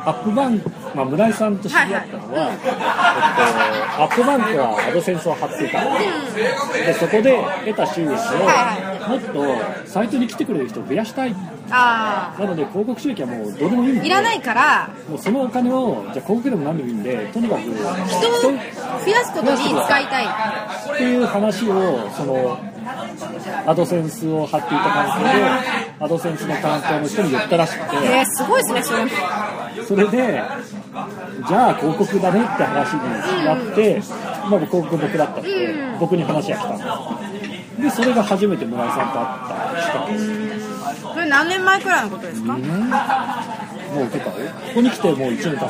[0.05, 5.81] アップバンク、まあ、村井さんと知り合ったのは、えっと、アップバンクはアドセンスを貼っていた、
[6.85, 9.43] でそこで得た収益をはもっと
[9.85, 11.35] サイトに来てくれる人を増やしたい。
[11.69, 14.01] あなので広告収益はもうどうでもいいんで。
[14.01, 14.89] あいらないから。
[15.09, 17.81] もうそのお金をじゃあ広告でも何でもいいんでとにかく人を
[18.41, 20.25] 増やすことに使いたい。
[20.25, 22.59] っていう話をその
[23.65, 25.45] アドセンスを貼っていた関係で
[25.99, 27.95] アドセンスの担当の人に言ったらしくて。
[28.05, 29.09] えー、すごいですねそれ。
[29.85, 30.41] それで
[31.47, 34.01] じゃあ広告だねって話になって、
[34.49, 35.43] まあ、広告僕だったん。
[35.43, 36.89] で、僕に話が来たんです
[37.85, 39.37] でそれが初めて村井さんと会っ
[39.75, 39.81] た。
[39.81, 40.25] きっかけです
[41.01, 42.89] それ何年前くらいのことですか？2年
[43.95, 44.37] もう結構こ
[44.73, 45.69] こに来てもう1年経つから、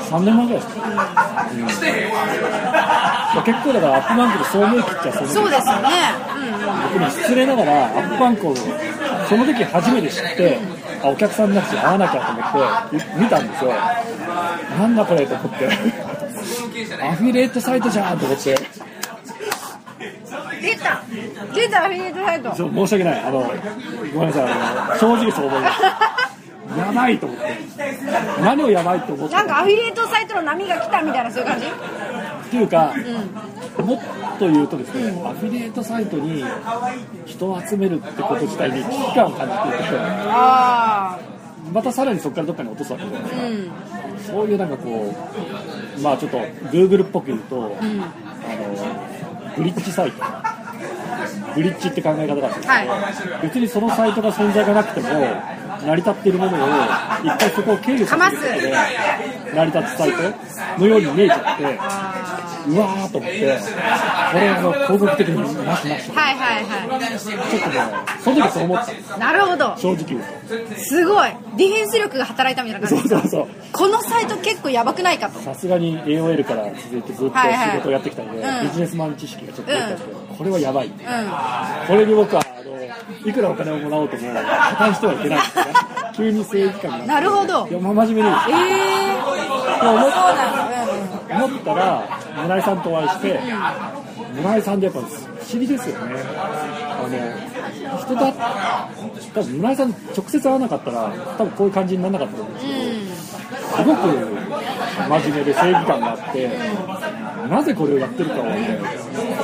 [0.00, 0.80] 3年前ぐらいですか、
[1.52, 1.56] う
[3.40, 3.44] ん。
[3.44, 5.90] 結構だからアップバンクで総務駅っちゃ総務駅そうですよね。
[6.36, 10.58] うんうん僕も失礼ながらアップバンクをその時初めて知って
[11.02, 13.72] あお客さんになって会わなきゃと思って見たんですよ。
[14.78, 15.68] なんだこれと思って。
[17.02, 18.54] アフィリエイトサイトじゃんと思って
[20.64, 21.02] 出た。
[21.54, 22.54] 出たアフィリエイトサイト。
[22.54, 23.20] そう申し訳ない。
[23.20, 23.40] あの
[24.12, 24.98] ごめんなさい。
[24.98, 25.82] 正直そう思います。
[26.78, 27.44] やばいと思って。
[28.40, 31.66] 何をやばいと思ってなんかアフィリエイトサイトの波が来たみたいなそういう感じ？
[31.66, 32.94] っていうか、
[33.82, 36.44] もっと言うとですね、アフィリエイトサイトに
[37.26, 39.98] 人を集めるってこと自体に危機感を感じていて。
[40.30, 41.18] あ
[41.72, 44.18] またさらにそこからどっかに落とすわけじゃないですかあうん。
[44.20, 45.14] そういうなんかこ
[45.98, 46.38] う、まあちょっと
[46.70, 47.62] Google っぽく言うと、ん。
[47.62, 47.74] あの
[49.56, 50.22] ブリッジサイト、
[51.54, 55.08] ブリッジって考え方があるんですけど、は別にそのサイトが存在がなくても、
[55.84, 56.56] 成り立っているものを、
[57.24, 58.72] 一回そこを経由させることで、
[59.54, 61.64] 成り立つサイトのように見えちゃって、
[62.66, 63.58] うわーと思って、
[64.32, 66.64] これあの広告的になしなし、ちょはいはい。
[66.64, 67.18] はっとね、
[68.22, 69.76] その時そう思ったなるほど。
[69.76, 70.22] 正直言う
[70.78, 71.30] すごい。
[71.56, 72.94] ディフェンス力が働いたみたいなと。
[72.94, 73.48] 感じそうそうそう。
[73.72, 75.38] このサイト結構やばくないかと。
[75.40, 78.62] さすがに AOL から続いてずっとはいはい仕事をやってきたので、うん。
[78.64, 80.86] ビジネスマン知識がちょっと出たんですけど、これはやばい。
[80.86, 80.90] う
[81.86, 82.42] これに僕は
[83.24, 85.64] いくらお金をもらおうとも破綻してはいけないんですね。
[86.16, 87.06] 急に正義感が。
[87.06, 93.40] なるほどいや、まあ真面目にんええと思っそうなんだ思ったら、村井さんとお会いして、
[94.36, 96.14] 村井さんでやっぱ不思議ですよね。
[96.26, 97.06] あ
[97.92, 98.32] の人だ
[99.34, 103.08] 多分村井さんに直接会わなかったら、多分こういう感じにならなかったと思うんですけど。
[103.08, 103.24] うん
[103.74, 104.08] すごく
[104.96, 106.50] 真面目で正義感があって、
[107.48, 108.80] なぜこれをやってるかをね、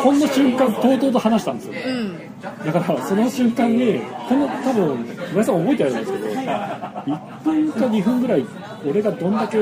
[0.02, 1.74] ほんの瞬間、とうとうと話したんですよ。
[1.86, 1.96] うん。
[1.98, 4.96] うんだから、その瞬間に、この多分、
[5.30, 8.46] 村井さん覚えてあるんですけど、1分か2分ぐらい、
[8.86, 9.58] 俺がどんだけ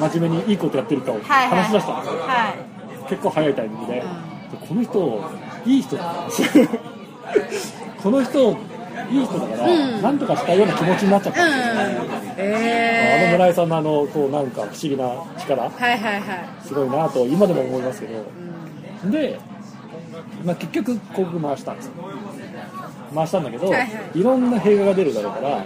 [0.00, 1.62] 真面目にいいことやってるかをはいはい。
[1.62, 2.20] 話し出したんですよ。
[2.22, 2.54] は
[3.08, 4.02] 結構早いタイミングで、
[4.68, 5.30] この人、
[5.64, 6.12] いい人だな
[8.02, 8.56] この人、
[9.10, 11.46] いい人だから、うんなんとかしたいような気持ちになっちゃった。
[11.46, 11.50] ん。
[11.50, 11.64] ですよ。
[11.64, 11.80] いうん。
[11.80, 15.04] あのええ村井さんのあのこうなんか不思議な
[15.38, 16.66] 力はいはいはい。
[16.66, 19.38] すごいなと今でも思いますけど、で、
[20.44, 21.92] まあ、結局広告回したんですよ。
[23.14, 23.84] 回したんだけど、はいは
[24.14, 24.18] い。
[24.18, 25.64] いろんな弊害が出るだろうから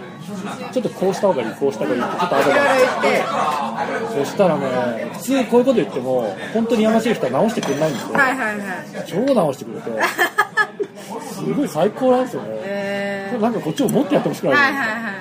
[0.71, 9.05] ちょっとこうした方がいいこうした方がいいってちょっとアドバイ言ってスそしたらね普通こういうこと言っても本当にやましい人は直してくれないんですよ、はいはいはい。
[9.05, 9.89] 超直してくれて
[11.21, 15.13] すごい最高なんですよね、えなんかこっちももっとやってほしくー、ない、はいはいはい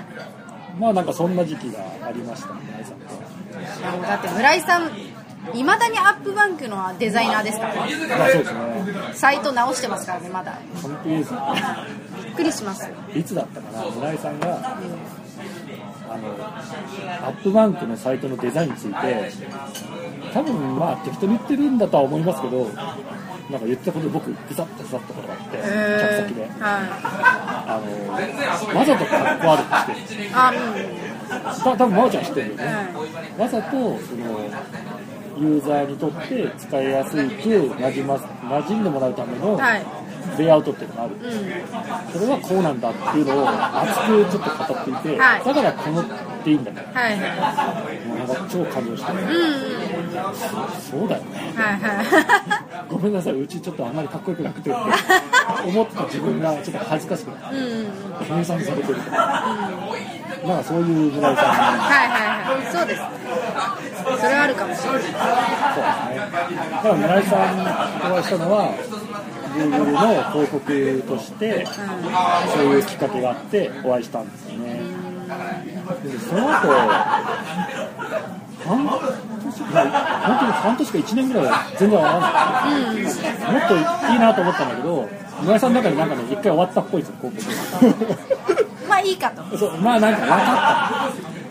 [0.78, 2.48] まあなんかそんな時期がありました。
[2.54, 4.90] ね村井さんとだって村井さん
[5.54, 7.80] いまだにアップバンクのデザイナーですからね。
[8.08, 8.60] まあそうですね。
[9.12, 10.58] サイト直してますからねまだ。
[10.80, 11.38] 完璧ですね
[12.24, 13.90] びっくりしますいつだったかな？
[13.90, 16.28] 村井さんが、あの
[17.26, 19.30] アップバンクのサイトのデザインについて
[20.32, 22.70] 多分まあ適当に言ってるんだとは思いますけど
[23.52, 25.66] なんか言ったことで僕ぐさっと刺さったことがあって客
[26.22, 26.42] 先で。
[26.58, 26.80] は
[27.68, 27.80] あ
[28.74, 30.22] のわざとかっこ悪くして。
[30.24, 30.52] いあ
[31.64, 32.64] た多分真央ちゃん知ってるよね、
[33.36, 33.98] うんわざとその
[35.38, 39.84] ユーザーにとって使いやすく馴染ます馴染んでもらうためのうんはい。
[40.38, 42.12] レイアウトっていうのがある、うん。
[42.12, 45.44] それはこうなんだっていうのを熱くちょっと語っていて、はい。
[45.44, 46.04] だからこのっ
[46.44, 47.74] ていいんだとはいは
[48.06, 49.91] もうなんか超感動して、いうんうん
[50.90, 51.52] そうだよね。
[51.56, 52.86] はいはい。
[52.90, 53.32] ごめんなさい。
[53.40, 54.78] うちちょっとあんまりかっこよくなくてって。
[55.66, 57.56] 思った自分がちょっと恥ずかしくなって
[58.28, 59.18] 計算されてるから、
[60.48, 60.58] なん。
[60.58, 61.44] かそういう村井さん。
[61.46, 61.64] には
[62.04, 62.72] いはいはい。
[62.74, 63.00] そうです。
[63.00, 63.06] ね
[64.20, 65.02] それはあるかもしれない。
[65.02, 65.16] そうですね。
[65.16, 67.64] だから村井さんにお
[68.16, 68.74] 会いしたのは
[69.54, 69.98] Google の
[70.32, 71.66] 広告として
[72.54, 74.80] そういうきっかけがあってお会いしたんですよね。
[76.02, 76.68] でその後
[78.66, 79.00] 半本
[80.38, 83.22] 当に半年か1年ぐらいは全然会わなくて、
[83.52, 85.08] もっといいなと思ったんだけど
[85.42, 88.16] 村井さんの中でなんかね一回終わったっぽいですよ広告
[88.88, 89.58] まあいいかと。
[89.58, 90.38] そうまあなんか分かっ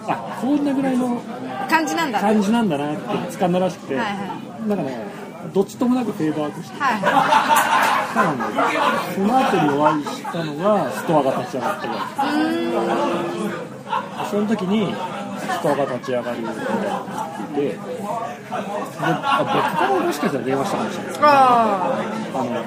[0.08, 1.21] たあこんなぐらいの
[1.69, 2.19] 感じなんだ。
[2.19, 3.02] はい感じなんだなって
[3.38, 5.21] 掴んだらしくて、はいなんかね
[5.54, 6.78] どっちともなくフェードアウトして。
[6.80, 8.62] はたので
[9.15, 11.93] その後にお会いしたのがストアが立ち上がってる
[14.30, 14.93] その時に
[15.41, 17.77] ストアが立ち上がるみたいなのを聞いてで
[18.49, 21.13] あ僕からもしかしたら電話したかもしれない。
[21.13, 22.01] いあ
[22.34, 22.63] あの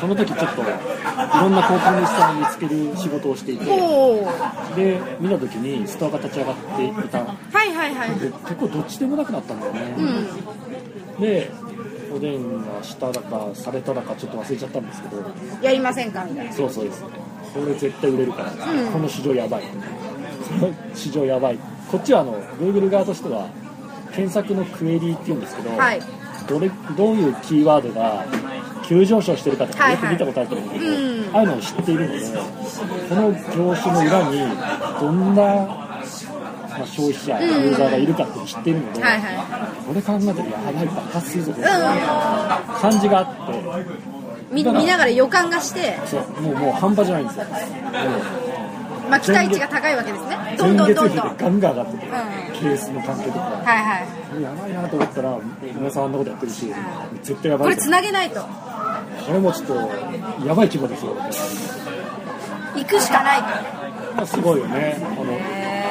[0.00, 7.18] その時ちょっといろんな広告主さんを見つける仕事をしていあてで見た時にストアが立ち上がっていた。
[7.20, 8.18] いはいはい。
[8.18, 11.20] で結構どっちでもなくなったんだよね、うん。
[11.20, 11.50] で
[12.14, 15.22] お電話しただかされただかちょっと忘れちゃったんですけど。
[15.62, 16.24] やりませんか？
[16.24, 17.02] みたいなそうそうです。
[17.02, 17.10] こ
[17.66, 19.62] れ絶対売れるから、この市場やばい。
[19.64, 19.68] こ
[20.66, 21.58] の市場やばい
[21.90, 23.48] こっちはあの Google 側としては
[24.12, 26.00] 検索のクエリーっていうんですけど、はい。
[26.48, 28.24] どれどういうキーワードが
[28.86, 30.02] 急上昇してるかとかはいはい。
[30.02, 31.30] よく見たことあると思うんだけど、うん。
[31.34, 32.20] ああいうのを知っているので
[33.08, 34.38] この業種の裏に
[35.00, 41.80] どんな、まあ、消費者、ユーザーがいるかっていうのを知っているので、はいはこれ考えたらやばい爆発するぞこれいうん。
[42.80, 44.10] 感じがあって
[44.50, 47.50] 見見ながら予感がして、そうもうもう半端じゃないんですよ、も
[49.10, 50.38] まあ、期待値が高いわけですね。
[50.54, 51.36] うどんどんどんどん。
[51.36, 52.10] ガンガン上がってて、う
[52.52, 54.42] ケースの関係とか、はいはい。
[54.42, 56.72] やばいなと思ったら皆さんあんなことやってるし
[57.22, 58.40] 絶対やばいとこれつなげないと。
[58.40, 59.74] これもちょっと
[60.46, 61.16] やばい規模ですよ。
[62.76, 63.38] 行くしかない。
[63.40, 63.46] と
[64.16, 64.98] まあすごいよね。
[65.00, 65.32] あの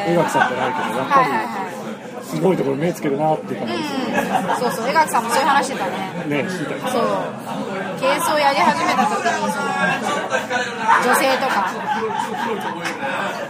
[0.07, 1.65] 江垣さんじゃないけどやっぱは
[2.21, 3.99] りすごいところ目つけるなっていう感じですよ。
[3.99, 4.57] いうん。
[4.57, 6.43] そうそう江垣さんもそういう話してたね。
[6.43, 6.73] ね知りたい。
[6.75, 7.03] ですそう
[7.99, 9.67] ケースをやり始めた時にその
[11.03, 11.69] 女性とか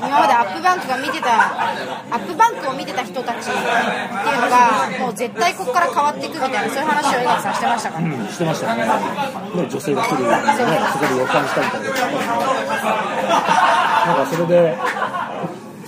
[0.01, 1.53] 今までアップバンクが見てた
[2.09, 3.55] アップバンクを見てた人たちっていう
[4.41, 7.99] のがもう絶対ここから変わっていくみたいなそういう話を江垣さんしてましたか？
[7.99, 8.83] ら、うんしてましたね。
[8.85, 8.89] ね
[9.69, 10.53] 女性が来るようにね
[10.93, 12.19] そこで予感したみたいな。
[14.05, 14.75] なんかそれで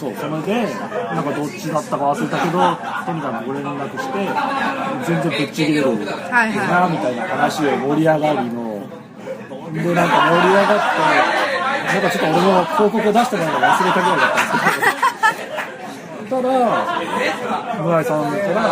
[0.02, 0.14] そう。
[0.18, 0.66] それで
[1.14, 2.58] なんかどっちだったか忘れたけど
[3.06, 4.18] とにかくご連絡して
[5.06, 8.82] 全然ぶっちぎれるはいはいなみたいな話を盛り上がりの
[9.72, 14.92] でなんか盛り上がってなんかちょっと俺も広告を出してもらうの忘れたぐらいだったんですけど。
[16.32, 16.48] たら
[17.84, 18.72] 村井さんからなんか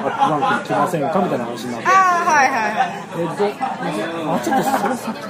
[0.00, 1.86] ップバンクに来ませんかみたいな話になって。
[1.86, 1.90] あ
[2.26, 2.92] あはいはいはい。
[3.18, 3.22] え
[4.24, 5.20] どあちょっとそれ先先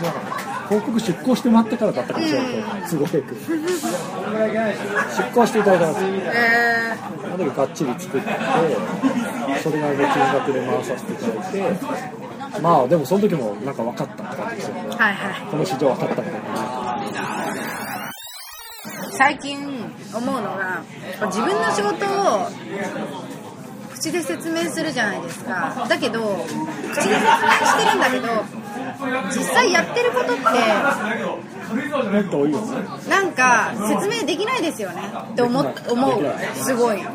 [0.00, 0.39] じゃなかった？
[0.70, 2.52] 広告出稿してもらってからだったかもしれない。
[2.52, 5.62] けど都合よく出稿してい。
[5.62, 5.80] ただい。
[5.80, 8.28] たんですよえその時がっちり作って
[9.62, 11.16] それなりの金額で回させてい。
[11.16, 11.52] ただい。
[11.52, 15.14] てまあでもその時もなんか分かったって感じですよね、はい。
[15.14, 15.40] はい。
[15.50, 16.40] この市場分かったみたい。
[16.40, 16.40] な
[19.18, 19.58] 最近
[20.14, 20.82] 思うのが
[21.26, 22.48] 自分の仕事を
[24.00, 25.86] 口で説明するじゃないですか。
[25.86, 26.54] だけど口で
[26.94, 28.28] 説明してるんだけど
[29.28, 30.42] 実際やってることって
[33.10, 35.02] なんか説明できないですよね。
[35.32, 36.22] って思っ思う。
[36.54, 37.02] すごい。
[37.02, 37.08] な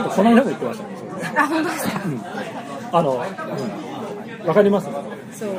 [0.00, 0.80] んかこの間も言ってまし
[1.34, 2.00] たあ本当ですか？
[2.92, 4.88] あの、うん、分かります？
[5.32, 5.50] そう。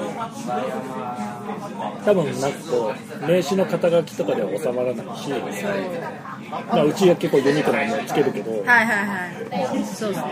[2.05, 5.33] 多分なんかこう名刺の肩書きとかでは収まらないし、
[6.53, 9.85] まあ、うちは結構ユニークなのつけるけど、はいはいはい。
[9.85, 10.25] そうですね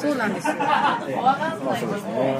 [0.00, 0.54] そうなんですよ。
[0.56, 2.38] まあそうですね。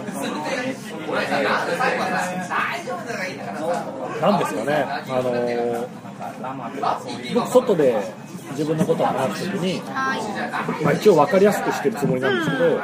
[4.20, 5.86] なんですかね、あのー
[7.34, 7.94] 僕外で
[8.50, 10.84] 自分のことを話すときに、はい。
[10.84, 12.76] まあ、一応分かりやすくしてるつもりなんですけど、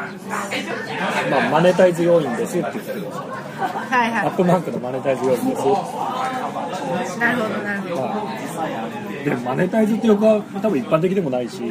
[1.31, 3.21] まあ、マネタイズ要因ですって言ってるんですよ。
[3.23, 5.63] はいはアップマークのマネタイズ要因です。
[5.63, 8.03] いなるほどなるほど。
[8.03, 11.63] はいでマネタイズっていうは多分一般的でもないし、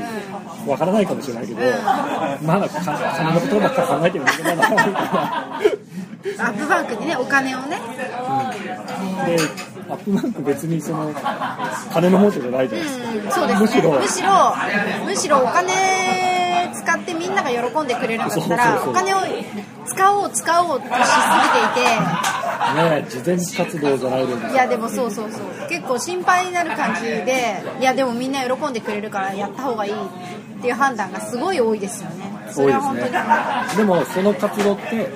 [0.65, 1.60] わからないかもしれないけど、
[2.43, 5.62] まだか金のことばっかり考えてるんだなみたいな。
[6.38, 7.77] アップバンクにねお金をね。
[9.25, 11.13] で、アップバンク別にその
[11.91, 13.12] 金の持ちじゃないじゃないですか。
[13.12, 13.60] うんそうですね。
[13.60, 13.91] むしろ。
[13.99, 14.56] むしろ
[15.06, 19.17] むしろお金使ってみんなが喜んでくれるんだったらお金を
[19.86, 20.95] 使おう使おうとしす
[21.75, 25.41] ぎていね慈善活動じゃないですていやでもそうそうそう。
[25.69, 29.95] 結構心配になる感じでいやでもみんな喜んでくれるからやった方がいいっ
[30.62, 32.32] ていう判断がすごい多いですよね。
[32.51, 33.21] そ多いですね。
[33.77, 35.10] でもその活動って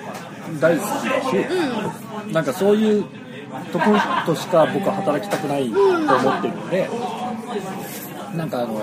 [0.60, 3.06] 大好きだし、なんかそういう
[3.72, 6.90] ところとしか僕は働きたくないと思ってるので、
[8.36, 8.82] なんかあの、ま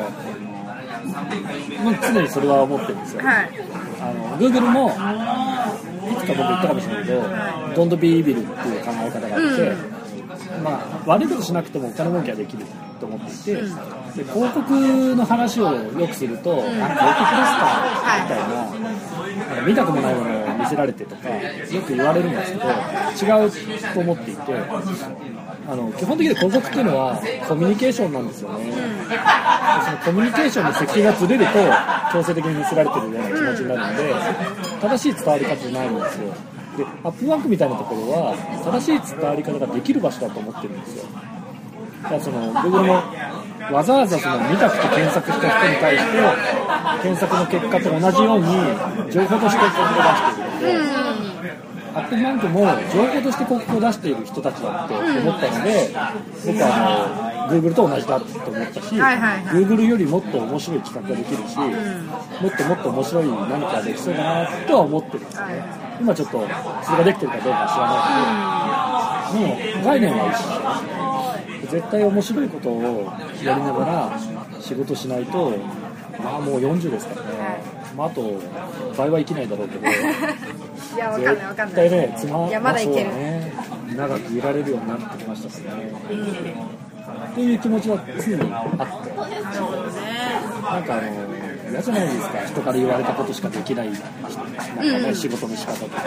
[1.90, 3.22] あ常にそれは思ってるんですよ。
[3.22, 3.50] はい。
[4.00, 9.72] あの Google もいつか僕言ったかもしれないけど、Don't be evil っていう考え方があって、
[10.62, 12.64] まあ、悪いことしなくてもお金儲けはできる
[13.02, 13.62] と思っていて、で
[14.32, 17.74] 広告の話をよくすると、あ広告ですか
[18.22, 23.50] みたいな、見たこともないものを見せられてとか、よく言われるんですけど、違う
[23.92, 24.42] と思っていて、
[25.68, 28.64] あの基本的に広告っていうのはコミュニケーションなんですよね。
[28.66, 31.52] でそのコミュニケーションの設計がずれると
[32.12, 34.14] 強制的に見せられてるような気持ちになるので
[34.80, 36.34] 正しい伝わり方じゃないんですよ。
[36.76, 41.04] でアップバンクみたいなところは正しい伝わり方ができる場所だと思ってるんですよ
[42.10, 43.02] だその Google も
[43.70, 46.10] わざわざその見たくて検索した人に対して
[47.02, 48.46] 検索の結果と同じように
[49.12, 52.60] 情報として広告を出しているのでアップバンクも
[52.92, 55.90] 情報として広告を出している人たちだって思ったので、
[56.46, 61.68] 僕はあの Google と同じだと思ったし、はいはいはい Google よりもっと面白い企画ができるし、も
[62.48, 65.64] っともっと面白い何かができそうだなとは思ってるんですね、
[66.00, 66.48] 今ちょっと
[66.82, 68.16] それができてるかどうか知らない。
[69.28, 71.01] けど、でも概念は一緒。
[71.01, 71.01] で
[71.70, 73.12] 絶対面白いことを
[73.44, 74.18] やりながら
[74.60, 75.52] 仕事しないと
[76.22, 77.62] まあもう40ですからね、
[77.96, 78.40] まあ、あと
[78.96, 79.92] 倍は生きないだろうけど い
[80.98, 81.90] やわかんないわかん絶ない。
[81.90, 83.52] 対ねつまいやまだいけるそうね。
[83.96, 85.70] 長くいられるようになってきましたしね、
[87.30, 88.76] っていう気持ちは常にあって。
[88.78, 88.84] な
[90.80, 91.02] んかあの
[91.70, 92.38] 嫌じゃないですか。
[92.46, 93.88] 人から言われたことしかできない。
[93.90, 93.96] なん。
[93.98, 94.02] か
[95.08, 96.00] ね、仕事の仕方とか、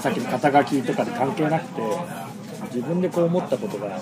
[0.00, 1.82] さっきの肩書きとかで関係なくて
[2.74, 3.98] 自分でこう思ったことが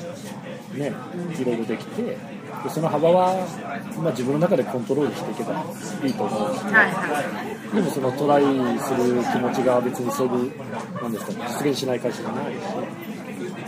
[0.75, 0.93] ね
[1.39, 2.16] いろいろできてで
[2.68, 3.47] その幅は、
[3.99, 5.64] まあ、自分の中でコントロールしていけば
[6.05, 8.43] いいと思うしはいはでもそのトライ
[8.81, 12.61] する気持ちが別にそういうなんですか実現しない会社じゃないしい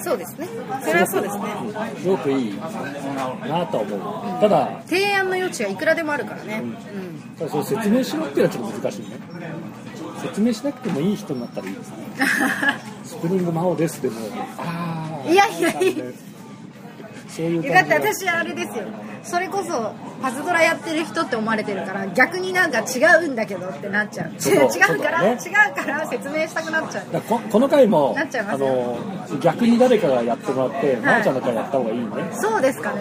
[0.03, 0.48] そうですね。
[0.82, 1.44] それはそうですね。
[1.62, 4.40] うんすごくいいなとは思う。
[4.40, 6.62] ただ提案の余地はいくらでもあるからね。
[7.38, 9.07] ただそれ説明しろっていうのはちょっと難しいね。
[10.22, 11.96] 説明しなくてもいい人になったらいいですね。
[13.05, 14.16] スプリング魔王ですでも。
[14.59, 16.05] ああいやいやいや
[17.34, 17.80] そういうだ。
[17.80, 18.84] って私あれですよ。
[19.22, 24.30] それこそパズドラやってる人って思われてるから逆になんか違うんだけどってなっちゃう。
[24.42, 25.30] 違うから、ね。
[25.30, 27.20] 違うから説明したくなっちゃう。
[27.22, 28.68] ここの回もなっちゃいまあすよ。
[28.68, 28.98] の
[29.40, 32.06] 逆に誰かがやってもらって、真央ちゃんの回やった方がいいね。
[32.32, 32.98] そうですかね、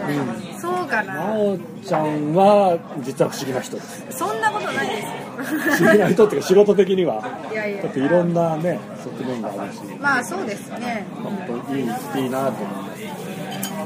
[0.59, 1.13] そうかな。
[1.13, 4.05] 真央ちゃんは実は不思議な人です。
[4.11, 5.05] そんなことないです。
[5.05, 5.11] よ
[5.43, 7.23] 不思議な人っていうか仕事的には。
[7.51, 7.83] いやいや。
[7.83, 9.79] だっていろんなね側面があるし。
[9.99, 13.30] まあそうですね、本当いいいいなと思います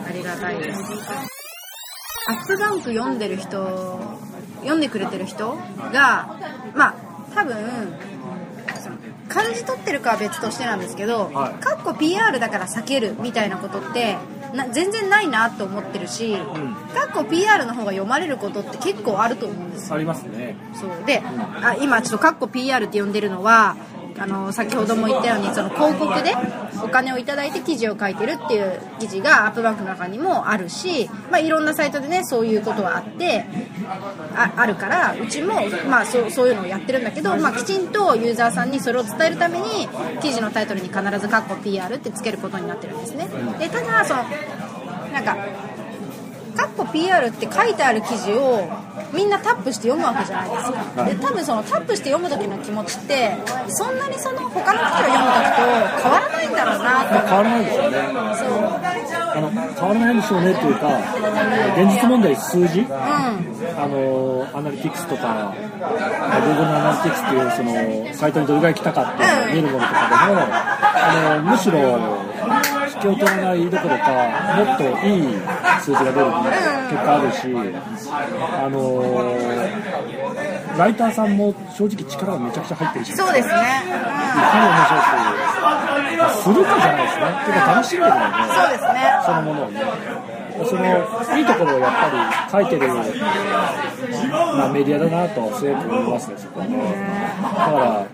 [0.05, 0.81] ありがたいです。
[2.27, 3.99] アップバンク読んでる人
[4.61, 5.55] 読んでくれてる人
[5.93, 6.35] が
[6.73, 6.95] まあ
[7.35, 7.55] 多分
[8.81, 8.95] その
[9.27, 11.53] 感じ取ってるかは別としてなんですけど、はい。
[11.55, 14.17] かっこ PR だから避けるみたいなことって
[14.53, 16.35] な全然ないなと思ってるし、
[16.93, 19.95] かっこ PR の方が読まれることって結構あると思うんですよ。
[19.95, 20.55] ありますね。
[20.73, 21.05] そう。
[21.05, 21.21] で、
[21.61, 23.75] あ今ちょっとカッコ PR って呼んでるのは
[24.17, 26.33] あの先ほども言ったようにその広告で
[26.83, 33.45] お金をいただいて記事を書いてるっていう記事がアップバンクの中にもあるし、まあ、いろんなサイトでねそういうことはあって
[34.35, 35.55] ああるからうちも、
[35.89, 39.87] まあ、そうそういうのをやってるんだけど、まあ、きちんとユーザーさんにそれを伝えるために
[40.21, 43.27] 記事のタイトルに必ずカッコ PR ってつけることになってるんですね。
[43.59, 44.23] でただその
[45.11, 45.37] なんか
[46.55, 48.67] カッコ PR って書いてある記事を
[49.13, 53.31] みんなタップして読むわけじゃないですか、で多分そのタップして読む時の気持ちって
[53.69, 57.27] そんなにその他の記事を読む時と変わらないんだろうなと。
[57.27, 57.97] 変わらないですよね。
[58.35, 58.85] そう。
[59.35, 60.87] あの変わらないでしょうねというか
[61.75, 62.79] 現実問題数字？
[62.81, 62.87] う
[63.77, 67.63] あのアナリティクスとか Google のアナリティクスっていうそ
[68.07, 71.79] のサイトにどれぐらい来たかっていうのを見るものとかでもあのむしろ
[72.95, 74.11] 引きを取らないどころか
[74.55, 75.27] もっといい
[75.81, 77.39] 数字が出る結果あるし
[78.63, 78.77] あの
[80.77, 83.15] ライターさんも正直力がめちゃくちゃ入ってるし。
[83.15, 83.63] そうですね、いか
[84.59, 85.05] に面白く
[86.17, 87.25] まあするかじゃないですね。
[87.45, 88.21] てか楽しめるよね。
[88.53, 88.99] そうですね。
[89.25, 89.81] そのものをね
[90.63, 90.85] その
[91.37, 91.91] いいところをやっ
[92.51, 92.93] ぱり書いてる、
[94.31, 96.65] まあ、メディアだなとはすごく思いますねそこは。
[96.67, 96.77] ね
[97.41, 98.07] だから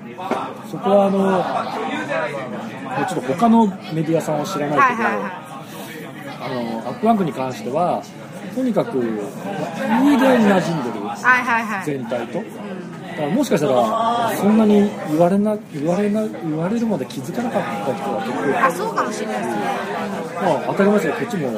[0.70, 5.42] そこはあのちょっと他のメディアさんを知らないけど、はいはいは
[6.42, 8.02] あのアップバンクに関しては
[8.56, 9.12] とにかくいい具
[10.28, 12.40] 合に馴染んでるはいはいはい全体と。
[13.12, 19.56] だからもしかしたらそんなに言われな言われな言われるまで気づかなかった人が結構あそうかもしれないですね。
[20.42, 21.50] まあ、当たり前ですよ、こっちも、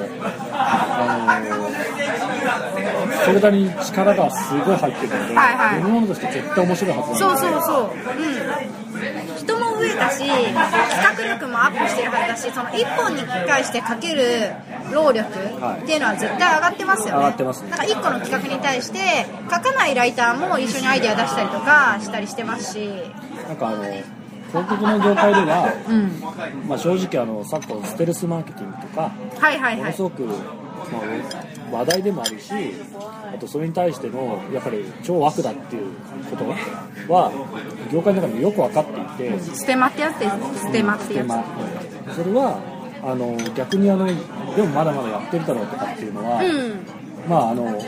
[0.95, 5.75] あのー、それなりに力がすごい入ってるので、はいはい。
[5.75, 7.49] 読み物として絶対面白いはずそうなんで。
[7.49, 14.53] そうそう、うん、人も増えたし企画力もアップしてるはずだしその1本に対してかける
[14.91, 17.69] 労力っていうのは絶対上がってますよね、上がってますね。
[17.69, 22.89] なんか1個の企画に対して書かないライターも一緒にアイデア出したりとかしたりしてますし。
[23.47, 23.83] なんかあの
[24.53, 26.67] 広告の業界では、うん。
[26.69, 29.77] まあ、正直あの昨今ステルスマーケティングとかはいはいはい。
[29.77, 30.27] ものすごく、
[30.93, 32.51] まあ、話題でもあるし
[33.33, 35.91] あとそれに対してのやっぱり超悪だっていう
[36.29, 36.45] こと
[37.13, 37.31] は
[37.91, 38.85] 業界の中でもよく分かっ
[39.17, 41.43] ていて、ステマってやつですねステマってやつ、まあ
[42.15, 42.59] それは
[43.03, 44.13] あの逆にあので
[44.63, 47.79] もまだまだやってるだろうとかっていうのは、うんまああの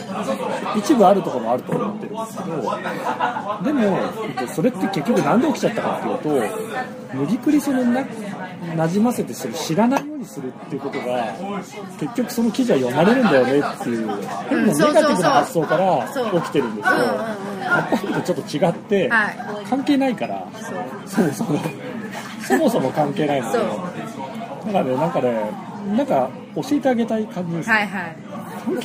[0.77, 8.01] 一部あるところはあると思ってるんですけどでもえっとそれって結局なんで起きちゃったかっていうと無理くりそのな
[8.75, 11.33] 馴染ませてそれ知らないようにするっていうことが
[11.99, 14.07] 結局その記事は読まれるんだよねっていう
[14.49, 16.07] 変なネガティブな発想から
[16.41, 16.95] 起きてるんですよ。
[16.95, 17.65] うんうんうん。
[17.65, 19.65] アップルとちょっと違って、はい。
[19.69, 20.47] 関係ないから。
[21.05, 21.59] そもそも
[22.47, 23.67] そもそも関係ないのでそう。
[24.67, 25.51] だからねなんかね
[25.95, 28.17] なんか教えてあげたい感じです、はいはい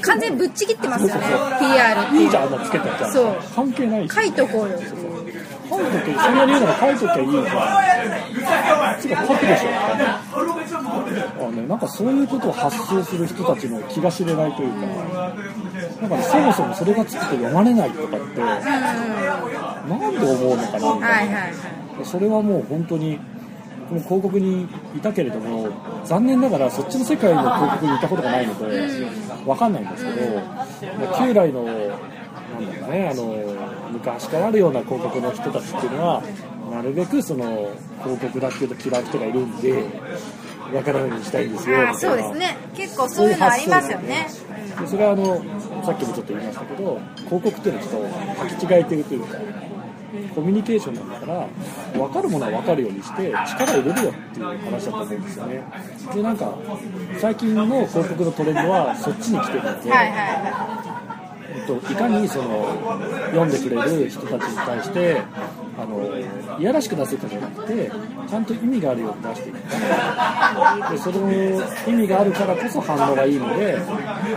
[0.02, 1.20] 完全にぶっちぎってますよね。
[1.58, 3.36] PR っていいじゃんあんなつけたじゃんそう。
[3.54, 4.14] 関係ないし。
[4.14, 4.78] 書いとこうよ。
[4.78, 7.44] 書いとけそんなに言うなら書いときゃいいじゃん
[9.00, 9.68] つうか書くでしょ。
[11.46, 14.80] あ、ね、なんかそういうことを発想する人たちの気が知れないというか。
[16.02, 18.40] なんかねそもそもそれがつくと読まれないとかって。
[18.40, 18.60] なん
[20.12, 22.04] で思うのかなみたいな、はいはいはい。
[22.04, 23.18] それはもう本当に
[23.88, 25.68] この広告にいたけれども
[26.04, 28.88] 残念ながらそっちの世界の広告にいたことがないので
[29.44, 30.40] 分かんないんですけど
[31.18, 36.22] 旧来のなんだろうねあの昔からあるような広告の人たちっていうのは
[36.70, 37.70] なるべくその
[38.02, 39.84] 広告だっていうと嫌う人がいるんで
[40.70, 42.56] 分からないようにしたいんですよそうですね。
[42.74, 44.28] 結構そういうのありますよね。
[44.80, 45.42] でそれはあの
[45.84, 49.38] さっきもちょっと言いましたけど広告っていうのはちょっと履き違えてるというか
[50.34, 51.46] コミュニケーションなんだから
[51.94, 55.62] 分かるものは分かるようにして力を入れるよっていう話だったと思うんですよね。
[56.14, 56.54] でなんか
[57.18, 60.89] 最近の広告のトレンドはそっちに来てるので、はいはいはい。
[61.66, 62.66] と、いかにその
[63.26, 65.22] 読んでくれる人たちに対して
[65.78, 67.90] あのいやらしく出すかじゃなくて
[68.28, 69.58] ちゃんと意味があるように出していく。
[70.90, 71.32] でその
[71.86, 73.78] 意味があるからこそ反応がいいので、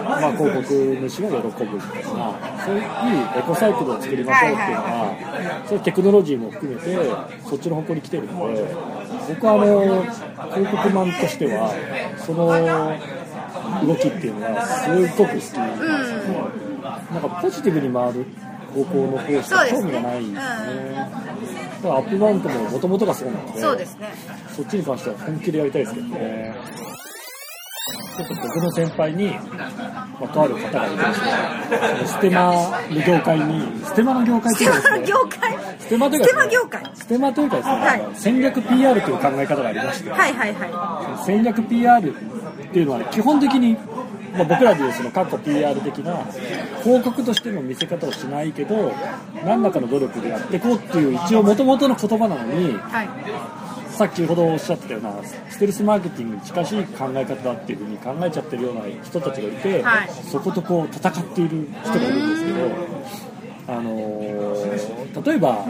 [0.03, 0.73] まあ、広告
[1.09, 2.33] 主が喜ぶみたいな
[2.65, 6.97] そういういいエコサイクルを作りましょうっていうのは、そういうテクノロジーも含めて
[7.45, 8.75] そっちの方向に来てるので
[9.29, 10.03] 僕はあの
[10.53, 11.69] 広告マンとしては
[12.17, 12.47] その
[13.87, 16.49] 動きっていうのはすごく好きなんですよ。
[16.49, 16.72] ね、
[17.11, 18.25] なんかポジティブに回る
[18.73, 20.95] 方向の方しか興味がないんですね。
[20.95, 24.09] だからアップバンクももともとがそうなのいでそうですね。
[24.55, 26.55] そっちに関しては本気でやりたいですけどね。
[28.15, 29.39] ちょっと僕の先輩に、ま
[30.21, 35.05] あ、とある方がいてですねステマの業界にステマの業界ってですね。
[35.07, 35.57] 業界？
[35.79, 36.91] ステマというかステマ業界。
[36.93, 38.07] ステマというかですね、はい。
[38.13, 42.13] 戦略 PR という考え方がありまして、はいはいは戦略 PR っ
[42.71, 43.77] ていうのは、ね、基本的に、
[44.33, 46.25] まあ、僕らでいうその過去 PR 的な
[46.83, 48.91] 広告としての見せ方をしないけど
[49.45, 53.09] 何らかの努力でやっていこうっていう一応元々の言葉なのにいはい。
[53.93, 60.09] さっきほどおっしゃってたようなステルスマーケティングに近しい考え方だっていうふうに考えちゃってるような人たちがいて、はい。
[60.31, 62.57] そことこう戦っている人がいるんですけど、
[63.67, 64.23] あのー
[65.25, 65.65] 例えば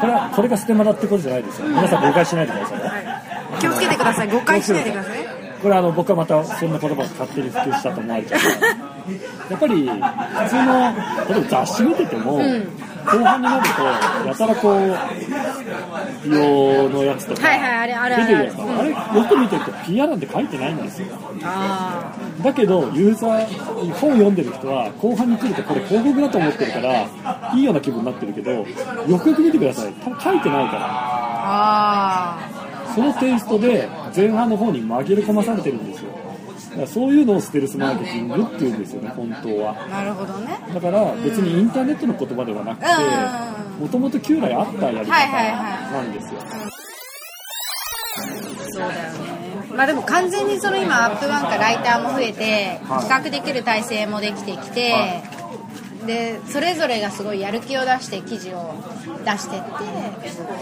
[0.00, 1.68] これはこれがステマだってことじゃないですよ。
[1.68, 3.20] 皆さん誤解しないでくださいね。
[3.60, 4.28] 気をつけてください。
[4.28, 5.18] 誤解しないでください。
[5.18, 5.19] ね
[5.60, 8.40] これはあの僕はまたそんな言葉を勝手に普及したと思われちゃう
[9.50, 10.72] やっぱり普通の
[11.28, 14.96] 例えば雑誌見てても、後半になるとやたらこう
[16.24, 18.96] 美容のやつとか出てるじゃないですか、あれよ
[19.28, 21.08] く見てると PR なんて書いてないんですよ。
[21.42, 23.46] あだけどユーザー
[23.94, 27.08] 本読んでる人は後半に来るとこれ広告だと思ってるから
[27.54, 29.92] いいような気分になってるけどよくよく見てください。
[30.04, 30.86] 多分書いてないから。
[31.52, 36.10] ああそのテイストで前半の方に紛れ込まされてるんですよ。
[36.70, 39.76] だからそういうのをステルスマーケティングっていうんですよね本当は。
[39.86, 40.58] あなるほどね。
[40.72, 42.86] だから別にインターネットの言葉ではなくて
[43.78, 46.40] うもともと旧来あったやり方なんですよ。
[48.72, 49.30] そうだよね。
[49.74, 53.02] まあでも完全にその今アップバンカーライターも増えてはい。
[53.02, 55.39] 比較できる体制もできてきて、は
[56.10, 58.74] でそれぞれがすごいやる気を出して記事を
[59.24, 59.68] 出してって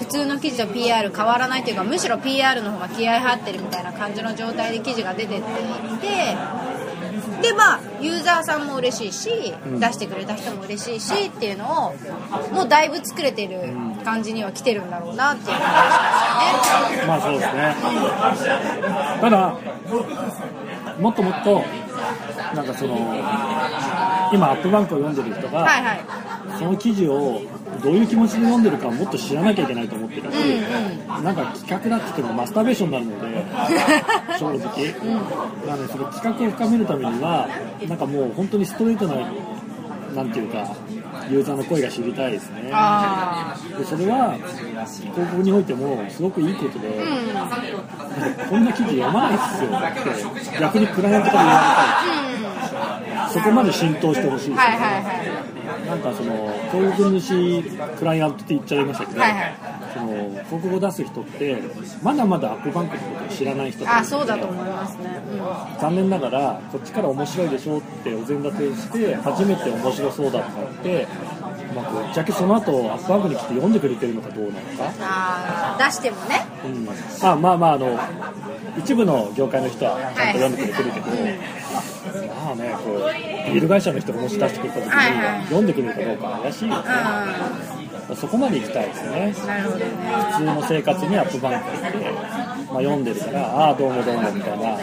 [0.00, 6.36] 普通の記事と PR 変わらないというかむしろ PR の方が気合い入ってるみたいな感じの状態で記事が出てっていて
[7.40, 11.94] でまあユーザーさんも嬉しいし、出してくれた人も嬉しいしっていうのを
[12.52, 13.72] もうだいぶ作れてる
[14.04, 17.46] 感じには来てるんだろうなっていう感じがしますよね。
[18.18, 19.56] まあそうですねただ
[21.00, 21.62] もっともっと
[22.54, 22.96] なんかその
[24.32, 26.00] 今アップバンクを読んでる人が、はいはい。
[26.58, 27.40] その記事を
[27.82, 30.34] どういう気持ちで読んでるかもっと知らなきゃいけないと思ってたし、
[31.22, 33.44] なんか企画だって言ってもマスターベーションになるので
[34.38, 34.56] 正直、
[35.66, 37.48] なのでその企画を深めるためには
[37.88, 39.16] なんかもう本当にストレートな
[40.14, 40.66] なんていうか
[41.30, 42.70] ユーザーの声が知りたいですね。
[42.72, 46.88] あでそれは広告においてもすごくいいことで、
[47.34, 47.48] なん。
[47.48, 47.56] か
[48.48, 49.70] こんな記事読まないっすよ。
[49.70, 51.58] って逆にクライアントから言わ
[52.32, 55.86] れたいそこまで浸透してほしいですあ、ね、はいはいはい。
[55.86, 57.62] なんかその広告主
[57.98, 61.56] クライアントって言っちゃいましたけど、はいはいその広告を出す人って
[62.02, 65.20] まだまだアップバンクのことを知らない人があそうだと思いますね、
[65.76, 71.06] う残念ながらこっちから面白いでしょってお膳立てして初めて面白そうだってなって、
[71.74, 76.44] まあ、ぶっちゃけその後アップバンクに来て読んでくれてるのかどうなのか、ん、あー出してもね。
[76.64, 76.88] うん、
[77.28, 77.98] あまあまああの
[78.78, 85.42] 一部の業界の人はちゃんと読んでくれてるけど、まあねこうビール会社の人がもし出してくれた時に、はいはい。
[85.44, 86.82] 読んでくれるかどうか怪しいよね。
[87.74, 87.77] う
[88.16, 89.34] そこまで行きたいですね。
[89.34, 92.10] 普通の生活にアップバンク行って、
[92.72, 94.78] まあ、読んでるからああどうもどうもみたいな、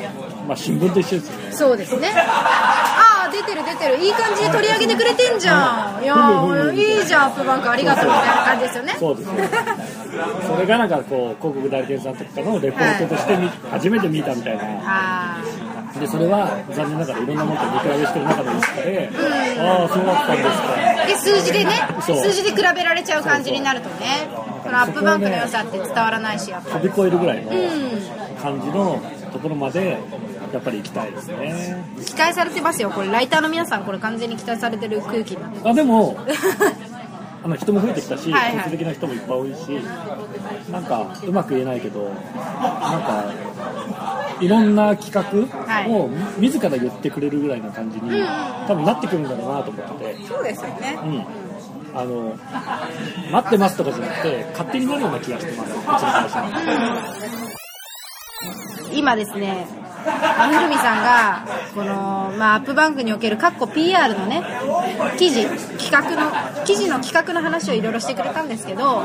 [0.48, 1.52] まあ、新聞と一緒ですよね。
[1.52, 2.12] そうですね。
[2.16, 3.98] ああ出てる出てる。
[3.98, 6.04] いい感じで取り上げてくれてんじゃん。
[6.04, 6.08] い。
[6.08, 7.70] やーいいじゃんアップバンク。
[7.70, 8.96] ありがとうみたいな感じですよね。
[9.00, 9.50] そうですね。
[10.48, 14.64] それがなんかこう広告代理店さんとかのレポートとしてみ、初めて見たみたいな。
[14.84, 15.38] あ
[16.00, 19.10] でそれは残念ながらいろんなものと見比べしてる中の一つで、
[19.60, 21.04] ああそうだったんですか。
[21.04, 21.72] あで数字でね
[22.02, 24.28] 数字で比べられちゃう感じになるとね
[24.64, 29.98] このアップバンクの良さって伝わらないしやっぱ飛び越えるぐらいのうん感じのところまで
[30.52, 31.84] やっぱり行きたいですね。
[32.06, 32.90] 期待されてますよ。
[32.90, 35.70] これライターの皆さんこれ完全に期待されてる空気になって。
[35.70, 36.18] あでも
[37.44, 38.64] あの人も増えてきたし、はいはい。
[38.64, 39.80] 国的な人もいっぱい多いし、
[40.72, 42.12] なんかうまく言えないけど、なん
[43.04, 43.24] か
[44.42, 45.24] いろんな企画
[45.90, 48.10] を自ら言ってくれるぐらいな感じに、
[48.68, 50.98] 多分なってくるんだろうなと思ってて、そうですよね。
[51.04, 52.38] うん、あの
[53.32, 55.76] 待ってますとかじゃなくて、勝手になるような気がしてます。
[58.94, 64.44] 今ですねあ古見さんがこの、まあ、アップバンクにおけるカッコ PR のね
[65.18, 65.46] 記事
[65.78, 69.04] 企画の記事の企画の話をいろいろしてくれたんですけど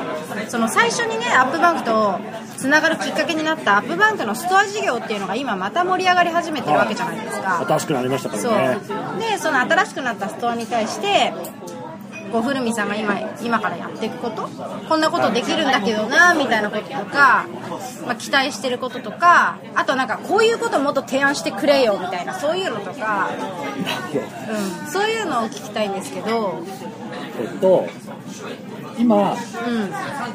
[0.49, 2.19] その最初にねアップバンクと
[2.57, 8.81] つながるきっかけになったアップバンクのストア事業っていうのが今また盛り上がり始めてるわけじゃないですか新しくなりましたかそうだね。
[9.19, 11.33] でその新しくなったストアに対して
[12.33, 14.49] こう古見さんが今今からやっていくこと？
[14.89, 17.47] こんなことできるんだけどなみたいなこととか、
[18.07, 23.31] まあ、期待してることとかあとなんかこういうこともっと提案してくれよみたいなそういうのとか、
[24.83, 26.63] うん、そういうのを聞きたいんですけど、
[27.41, 27.89] えっと
[28.99, 29.37] 今、う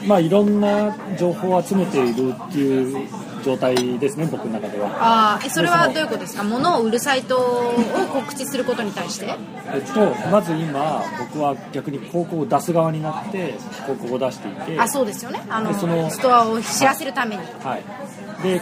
[0.04, 3.08] ん、まあ、いろんな情報を集めているっていう
[3.46, 5.36] 状態ですね、僕の中では。
[5.36, 6.44] あーえそれはどういうことですか？
[6.44, 7.74] 物を売るサイトを
[8.12, 9.28] 告知することに対して？
[9.72, 15.46] えっと、まず今、僕は逆に広告を出す側になって、広告を出していて、あそうですよね。
[15.48, 17.44] あのでそのストアを知らせるために。
[17.64, 18.60] はい、で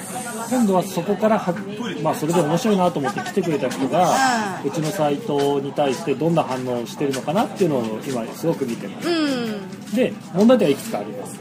[0.50, 1.54] 今度はそこからは、
[2.02, 9.10] まあ、それで面白いなと思って来てくれた人が、うちのサイトに対してどんな反応をしてるのかなっていうのを今、すごく見てます。
[9.10, 9.94] うん。
[9.94, 11.40] で問題点はいくつかあります。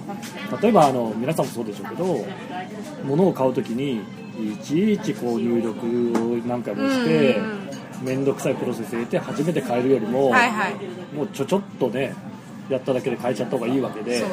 [0.61, 2.26] 例えばあの皆さんもそうでしょうけど
[3.05, 4.02] 物を買う時に
[4.38, 5.86] いちいちこう入力
[6.34, 7.40] を何回もして
[8.02, 10.74] 面倒くさいプロセス入れて初めて買えるよりも、はいはい。
[11.14, 12.14] もうちょちょっとね
[12.68, 14.20] やっただけで買えちゃった方がいいわけで。
[14.20, 14.26] ね。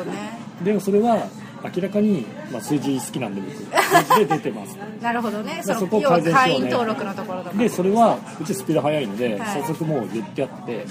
[0.63, 1.27] でもそれは
[1.75, 3.55] 明らかに、まあ、数字好きなんで僕。
[3.55, 4.77] 数字で出てます。
[5.01, 5.61] なるほどね。
[5.63, 6.53] そそこを改善しようね。
[6.53, 7.57] 会員登録のところとか。
[7.57, 9.61] でそれはうちスピード速いので、はい。
[9.61, 10.85] 早速もう言ってあって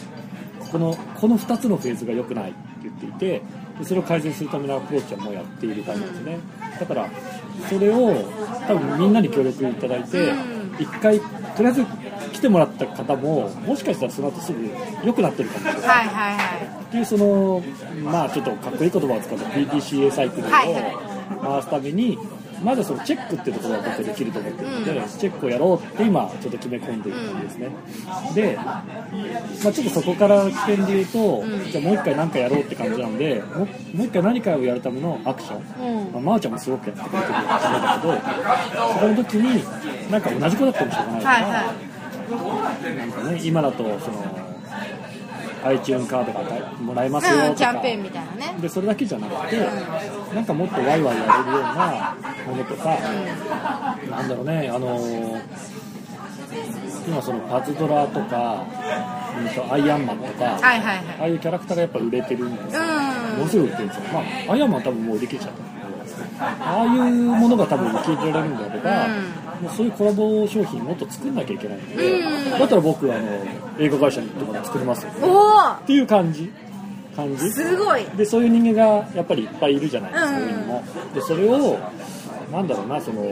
[0.71, 3.43] このこの2つのフェーズが良くないって言っていて
[3.79, 6.39] でそれを改善するためのアプローチはもうやっている感じですね、
[6.81, 7.09] だから
[7.69, 8.15] それを
[8.67, 10.33] 多分みんなに協力いただいて
[10.79, 11.87] 一回とりあえず
[12.33, 14.69] 来てもらった方ももしかしたらその後すぐ
[15.05, 15.89] 良くなってるかもしれない。
[15.89, 16.85] はいはいはい。
[16.85, 17.63] っていうその
[18.05, 21.19] まあちょっとかっこいい言葉を使うと PDCA サイクルをはいはい。
[21.43, 22.19] 回すために
[22.63, 24.71] まずそのチェックっていうところが僕できると思ってる。
[24.71, 27.71] ので、チェックをやろうって今ちょっと決め込んでいるんですね、
[28.35, 28.85] で、まあ、
[29.61, 35.61] ちょっとそこから起点で言うと、じゃあもう一回何かやろうって感じなんでもうもう一回何かをやるためのアクション、
[36.07, 36.13] うん。
[36.13, 41.89] まあ、まーちゃんもすごくやってくれてるためだけどそこの時になんか同じ子だったらしょうがないから、はいは
[42.97, 44.49] なんかね今だとその
[45.65, 48.55] iTunes カードがもらえますよとか、うんキャンペーンみたいなね。
[48.61, 49.57] でそれだけじゃなくて、
[50.35, 52.99] なんかもっとワイワイやれるようなものとか、
[54.11, 55.43] なんだろうね、あのー
[57.07, 58.67] 今そのパズドラとか、
[59.39, 61.05] うんとアイアンマンとか、はいはいはい。
[61.21, 63.39] ああいうキャラクターがやっぱ売れてるんですよ、うん。
[63.39, 65.78] ものすごい売れてるんですよ、まあ、アイアンマンは多分もう売り切れちゃった
[66.41, 69.09] ああいうものが多分受け入れられるんであれば、
[69.61, 73.45] もうそういうコラボ商品もっと作んなきゃいけないので、だったら僕あの
[73.79, 75.13] 映画会社とかで作りますよ。
[75.23, 76.53] おおっていう感じ。
[77.17, 77.51] 感じ。
[77.51, 78.05] すごい。
[78.17, 80.85] でそういう人間がやっぱりいっぱいいるじゃないですか、うん上にも。
[81.15, 81.79] でそれを
[82.53, 83.23] なんだろうなその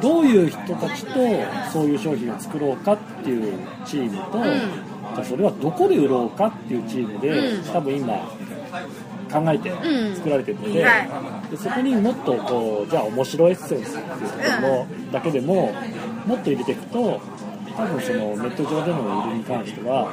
[0.00, 1.12] どういう人たちと
[1.72, 7.64] そういう商品を作ろうかっていうチームと、じゃあそれはどこで売ろうかっていうチームで、うん。
[7.72, 8.14] 多分今
[9.28, 10.16] 考えてうん。
[10.16, 15.72] 作られてるので,、はでそこにもっとこうじゃあ面白エッセンスっていうところも、だけでも
[16.26, 17.20] もっと入れていくと
[17.76, 20.12] 多分そのネット上での売りに関しては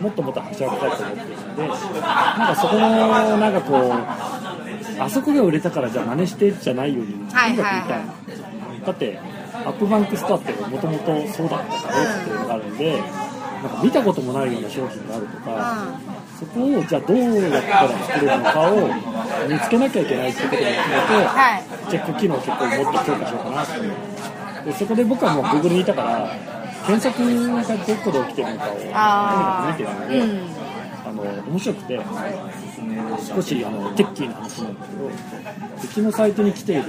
[0.00, 7.84] もっともっとはしゃぎたいと思ってるのでなんかそこのなんかこうあそこが売れたからじゃあ真似してじゃないようにとにかくはい言いたはい。
[7.90, 9.18] はいだって
[9.54, 16.00] アップバンクストアってもともとそうだったからっていうのがあるんでなんか見たこともないような商品があるというか、ん
[16.38, 18.88] そこをじゃあどうやったら作れるのかを
[19.48, 20.78] 見つけなきゃいけないってことも含めて、
[21.26, 21.90] はい。
[21.90, 26.28] チェック機能を結構もっと強化しようかなってでそこで僕はもう Google にいたから
[26.86, 30.64] 検索がどこで起きてるのかをとにかあく見てるので、ーうん。
[31.06, 32.00] あの面白くて
[33.34, 36.82] 少しあの techy な話なんだけどうちのサイトに来ている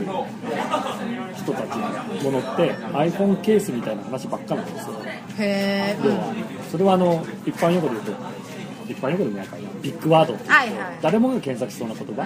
[1.35, 4.93] 人たちのものって iPhone ケースみたいな話ばっかなんですよ。
[5.37, 6.33] へえ要は
[6.71, 8.13] それはあの一般用語で言うと
[8.87, 10.99] 一般用語でもないかなビッグワードはいはい。
[11.01, 12.23] 誰もが検索しそうな言葉。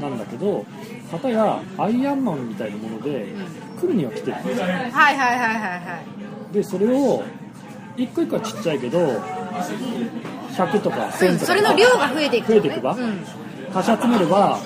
[0.00, 0.64] なんだけど
[1.10, 3.26] 片やアイアンマンみたいなもので
[3.80, 4.40] 来るには来てる。
[4.40, 6.02] んですよはいはいはいはいは
[6.50, 6.54] い。
[6.54, 7.22] でそれを
[7.96, 13.24] 一個一個はちっちゃいけど100とか1000とか、それの量が増えていく増えていくば、うん。
[13.74, 14.58] 足し集めれば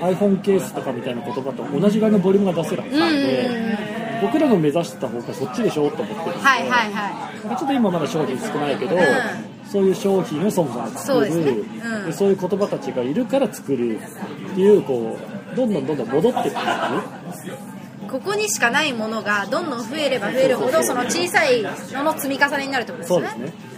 [0.00, 3.78] iPhone ケースとかみたいな言葉と同じぐらいのボリュームが出せるはずなんで、うんうんうん。
[4.22, 8.98] 僕らの目指してた方がそっちでしょと思ってるんで、はいはいはまあちょっと今まだ商品少ないけど、ん
[9.72, 11.00] そういう商品をそもそも作る。
[11.00, 11.50] そうですね。
[11.50, 12.06] うん。
[12.06, 15.18] でそういう言葉たちがいるから作るっていうこ
[15.52, 23.28] うどんどんどんどん戻ってくるいここにしかないものがどんどん増えれば増えるほどその小さいのの積み重ねになるってことですよね。
[23.30, 23.71] そうです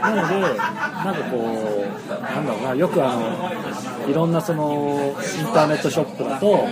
[0.00, 6.66] なのでなんかこうなんだろうなよくあのいろんなそのインターネットショップだと、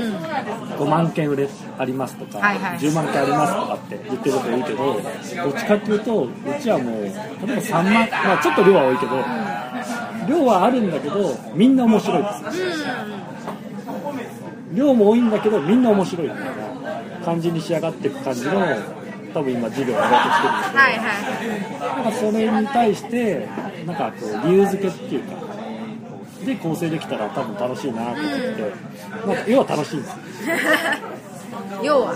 [0.79, 1.49] 5万件売れ
[1.79, 2.79] ありますとか、はいはい。
[2.79, 4.77] 10万件ありますとかって言ってること多いけど
[5.45, 6.29] どっちかっていうとう
[6.61, 7.17] ちはもう例えば
[7.63, 12.45] 3万まあちょっと量は多いけど、量はあるんだけどみんな面白いです。
[14.75, 16.29] 量も多いんだけどみんな面白い。
[16.29, 16.53] みたいな
[17.25, 18.61] 感じに仕上がっていく感じの
[19.39, 20.79] 多分今授業をやろうとしてるんで。
[20.79, 21.05] はいは
[21.95, 21.97] い。
[21.97, 23.49] なんかそれに対して
[23.87, 25.37] なんかこう理由付けっていうか
[26.45, 28.73] で構成できたら多分楽しいなと思って、
[29.27, 30.11] まあ、要は楽しいんです。
[30.11, 30.17] よ
[31.83, 32.15] 要は、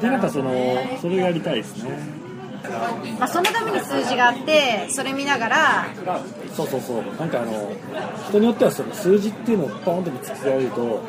[0.00, 0.52] でなんかその
[1.00, 1.90] それをやりたいですね。
[3.18, 5.86] まあ、そのために数字があってそれ見ながら。
[6.56, 7.02] そうそうそう。
[7.20, 7.70] なんかあの
[8.28, 11.00] 人によってはその数字っていうのをポンと突きつけられると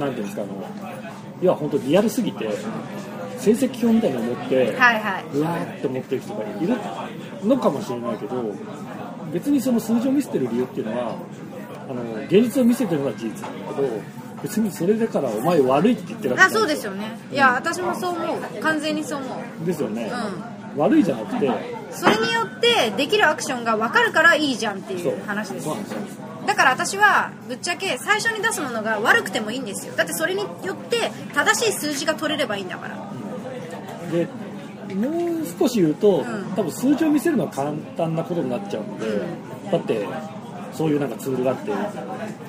[0.00, 0.52] なんていうんですかあの
[1.40, 2.48] 要は本当リアルすぎて
[3.44, 5.24] 成績表みたいに思って、はいはい。
[5.34, 6.76] うわーって思ってる人がいる
[7.46, 8.54] のかもしれないけど
[9.32, 11.16] 別にその数字を見せてる理由っていうのは
[11.90, 13.88] あの現実を見せてるのは事実なんだけど
[14.42, 17.18] 別にそれだからお前悪いって言ってるわあけそうですよね。
[17.30, 18.60] いや私もそう思う。
[18.62, 19.66] 完全にそう思う。
[19.66, 20.10] ですよね、
[20.76, 21.50] 悪いじゃなくて
[21.90, 25.98] それによってできるアクションが分かるからいいじゃんっていう話ですそうなんですよ。
[26.46, 29.94] だから私はぶっちゃけ最初に出すものが悪くてもいいんですよ。
[29.96, 33.13] だってそれによって正しい数字が取れればいいんだから
[34.10, 34.28] で
[34.94, 36.52] もう少し言うと、ん。
[36.54, 39.06] 多分数字を見せるのは簡単なことになっちゃうので、
[39.72, 40.06] だって
[40.72, 41.72] そういうなんかツールがあって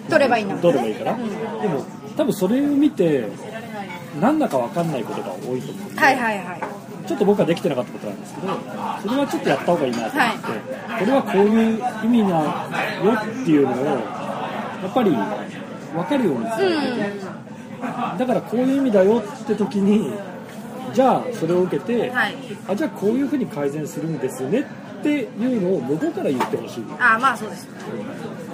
[0.10, 1.16] 取ればいいんだもんね取ればいいから、
[1.62, 1.86] でも
[2.18, 3.28] 多分それを見て
[4.20, 6.62] なんだか分かんないことが多いと思うんで、はいはいはい。
[7.08, 8.48] ちょっと僕はできてなかったことなんですけど
[9.04, 10.42] それはちょっとやった方がいいなと思って、
[11.00, 12.40] これはこういう意味な
[13.04, 16.70] よっていうのをやっぱり分かるようにする、
[18.18, 20.12] だからこういう意味だよって時に
[20.96, 22.36] じゃあそれを受けて、はい。
[22.70, 26.86] あじゃあこういうふうに改善するんですねっていうのを向こうから言ってほしい。
[26.98, 27.80] ああまあそうですよね。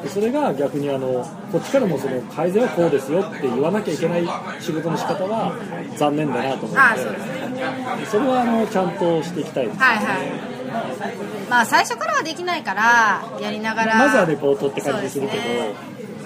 [0.01, 4.27] でそれが逆にあのこっちからもその改善はこうですよって言わなきゃいけない
[4.59, 5.53] 仕事の仕方は
[5.97, 8.05] 残念だなと思うのでああそうですね。
[8.09, 9.67] それはあのちゃんとしていきたい。
[9.67, 11.47] ですはいはい。
[11.47, 13.97] まあ最初からはできないからやりながら。
[13.99, 15.73] まずはレポートって感じするけど、ね。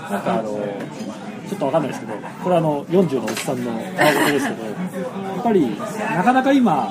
[0.10, 0.44] なんかあの
[1.46, 2.14] ちょっとわかんないですけど
[2.44, 4.64] これはあの40のおっさんの顔事ですけど
[5.46, 5.70] ぱり
[6.16, 6.90] なかなか今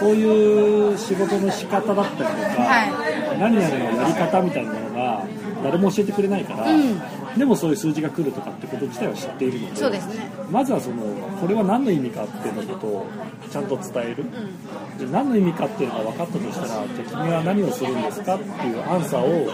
[0.00, 5.26] そういう仕事の仕方だったりとか、は何々のやり方みたいなのが
[5.62, 7.00] 誰も教えてくれないから、うん。
[7.38, 10.02] でもそういう数字が来るとかってこと自体は知っているのでね。
[10.50, 11.02] まずはその
[11.40, 13.06] これは何の意味かっていうのことを
[13.50, 14.24] ちゃんと伝える、
[14.98, 19.50] で何の意味かっていうのが分かったとしたら敵には何をするんですかっていうアンサーを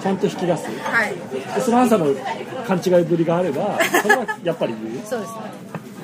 [0.00, 0.66] ちゃんと引き出す。
[0.80, 1.14] はい。
[1.54, 4.98] でそのアンサーの勘違いぶりがあればそれはやっぱり言う。
[5.06, 5.40] そうですね。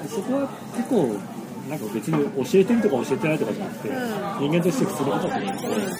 [0.03, 1.16] でそこは結構
[1.68, 3.88] なんか別に教えてるとか教えてないとかじゃなくて、
[4.40, 5.86] 人間として普通のことだと思うん。
[5.86, 5.96] で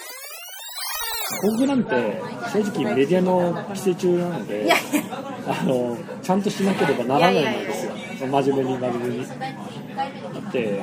[1.43, 4.71] 僕なんて正直メディアの規制中なので
[5.45, 7.91] あのちゃんとしなければならないんですよ。
[8.27, 9.27] 真面目に真面目に。
[9.27, 9.33] だ
[10.49, 10.77] って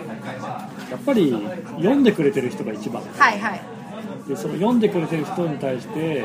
[0.90, 1.32] やっぱり
[1.76, 3.02] 読んでくれてる人が一番。
[3.02, 3.60] はいはい。
[4.28, 6.24] でその読んでくれてる人に対して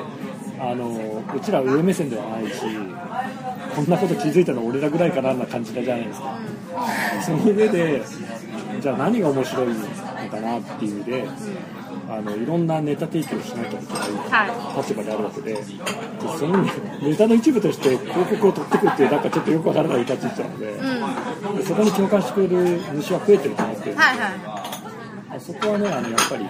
[0.59, 2.61] あのうちら上目線ではないし
[3.75, 6.37] こんなこと気づいたの俺らぐらいかなな感じじゃないですか。
[7.25, 8.01] その上で
[8.81, 9.73] じゃあ何が面白いの
[10.29, 11.25] かなっていうで
[12.09, 14.11] あのいろんなネタ提供をしなきゃいけない
[14.49, 15.63] は立場であるわけでで
[16.37, 16.63] その
[17.01, 24.29] ネタの一部として広告を取ってくっていうなんかちょっとよくわからない立ち位置なので,、うんでそこに共感してくれる主は増えてると思ってるんではいはい。
[25.35, 26.45] あそこはねあのやっぱり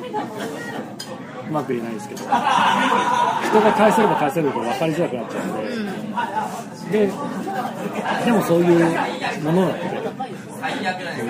[1.50, 2.22] うまく言えないですけど。
[2.22, 7.12] 人が返せれば返せるほど分かりづらくなっちゃうんで、で
[8.26, 8.80] でもそういう
[9.43, 9.86] ものなので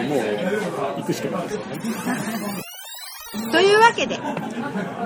[0.04, 0.20] もう
[0.98, 2.69] 行くしかないですよね。
[3.52, 4.20] というわけで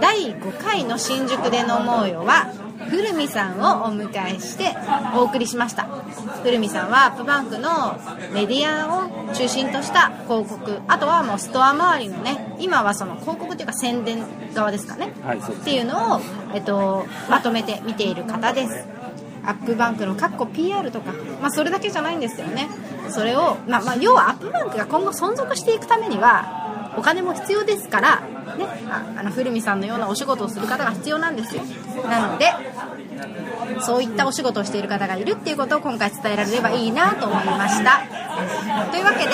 [0.02, 2.52] 第5回の新宿で飲もうよは
[2.90, 4.76] 古見さんをお迎えして
[5.16, 5.86] お送りしました。
[6.44, 7.98] 古見さんはアップバンクの
[8.34, 16.22] メディアを中心とした広告あとはもうストア周りのね今はその広告っていうか宣伝側ですかね、はいっていうのを、
[16.54, 18.86] えっと、まとめて見ている方です。
[19.46, 21.12] アップバンクのかっこ PR とか、
[21.42, 22.70] まあ、それだけじゃないんですよね。
[23.10, 28.22] それを、まあ、まあ要はアップバンクが今後存続していくためにはお金も必要ですから、
[28.58, 28.68] ね、
[29.18, 31.64] あの古見さんのようなお仕事をする方が必要なんですよ。
[32.08, 32.52] なので
[33.82, 38.02] そういったお仕事をしている方がいるっていうことを今回伝えられればいいなと思いました。
[38.92, 39.32] というわけで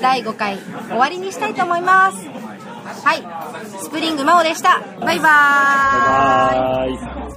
[0.00, 2.26] 第5回終わりにしたいと思います。
[3.04, 3.22] はい。
[3.78, 4.82] スプリング真央でした。
[5.00, 7.31] バイバーイ。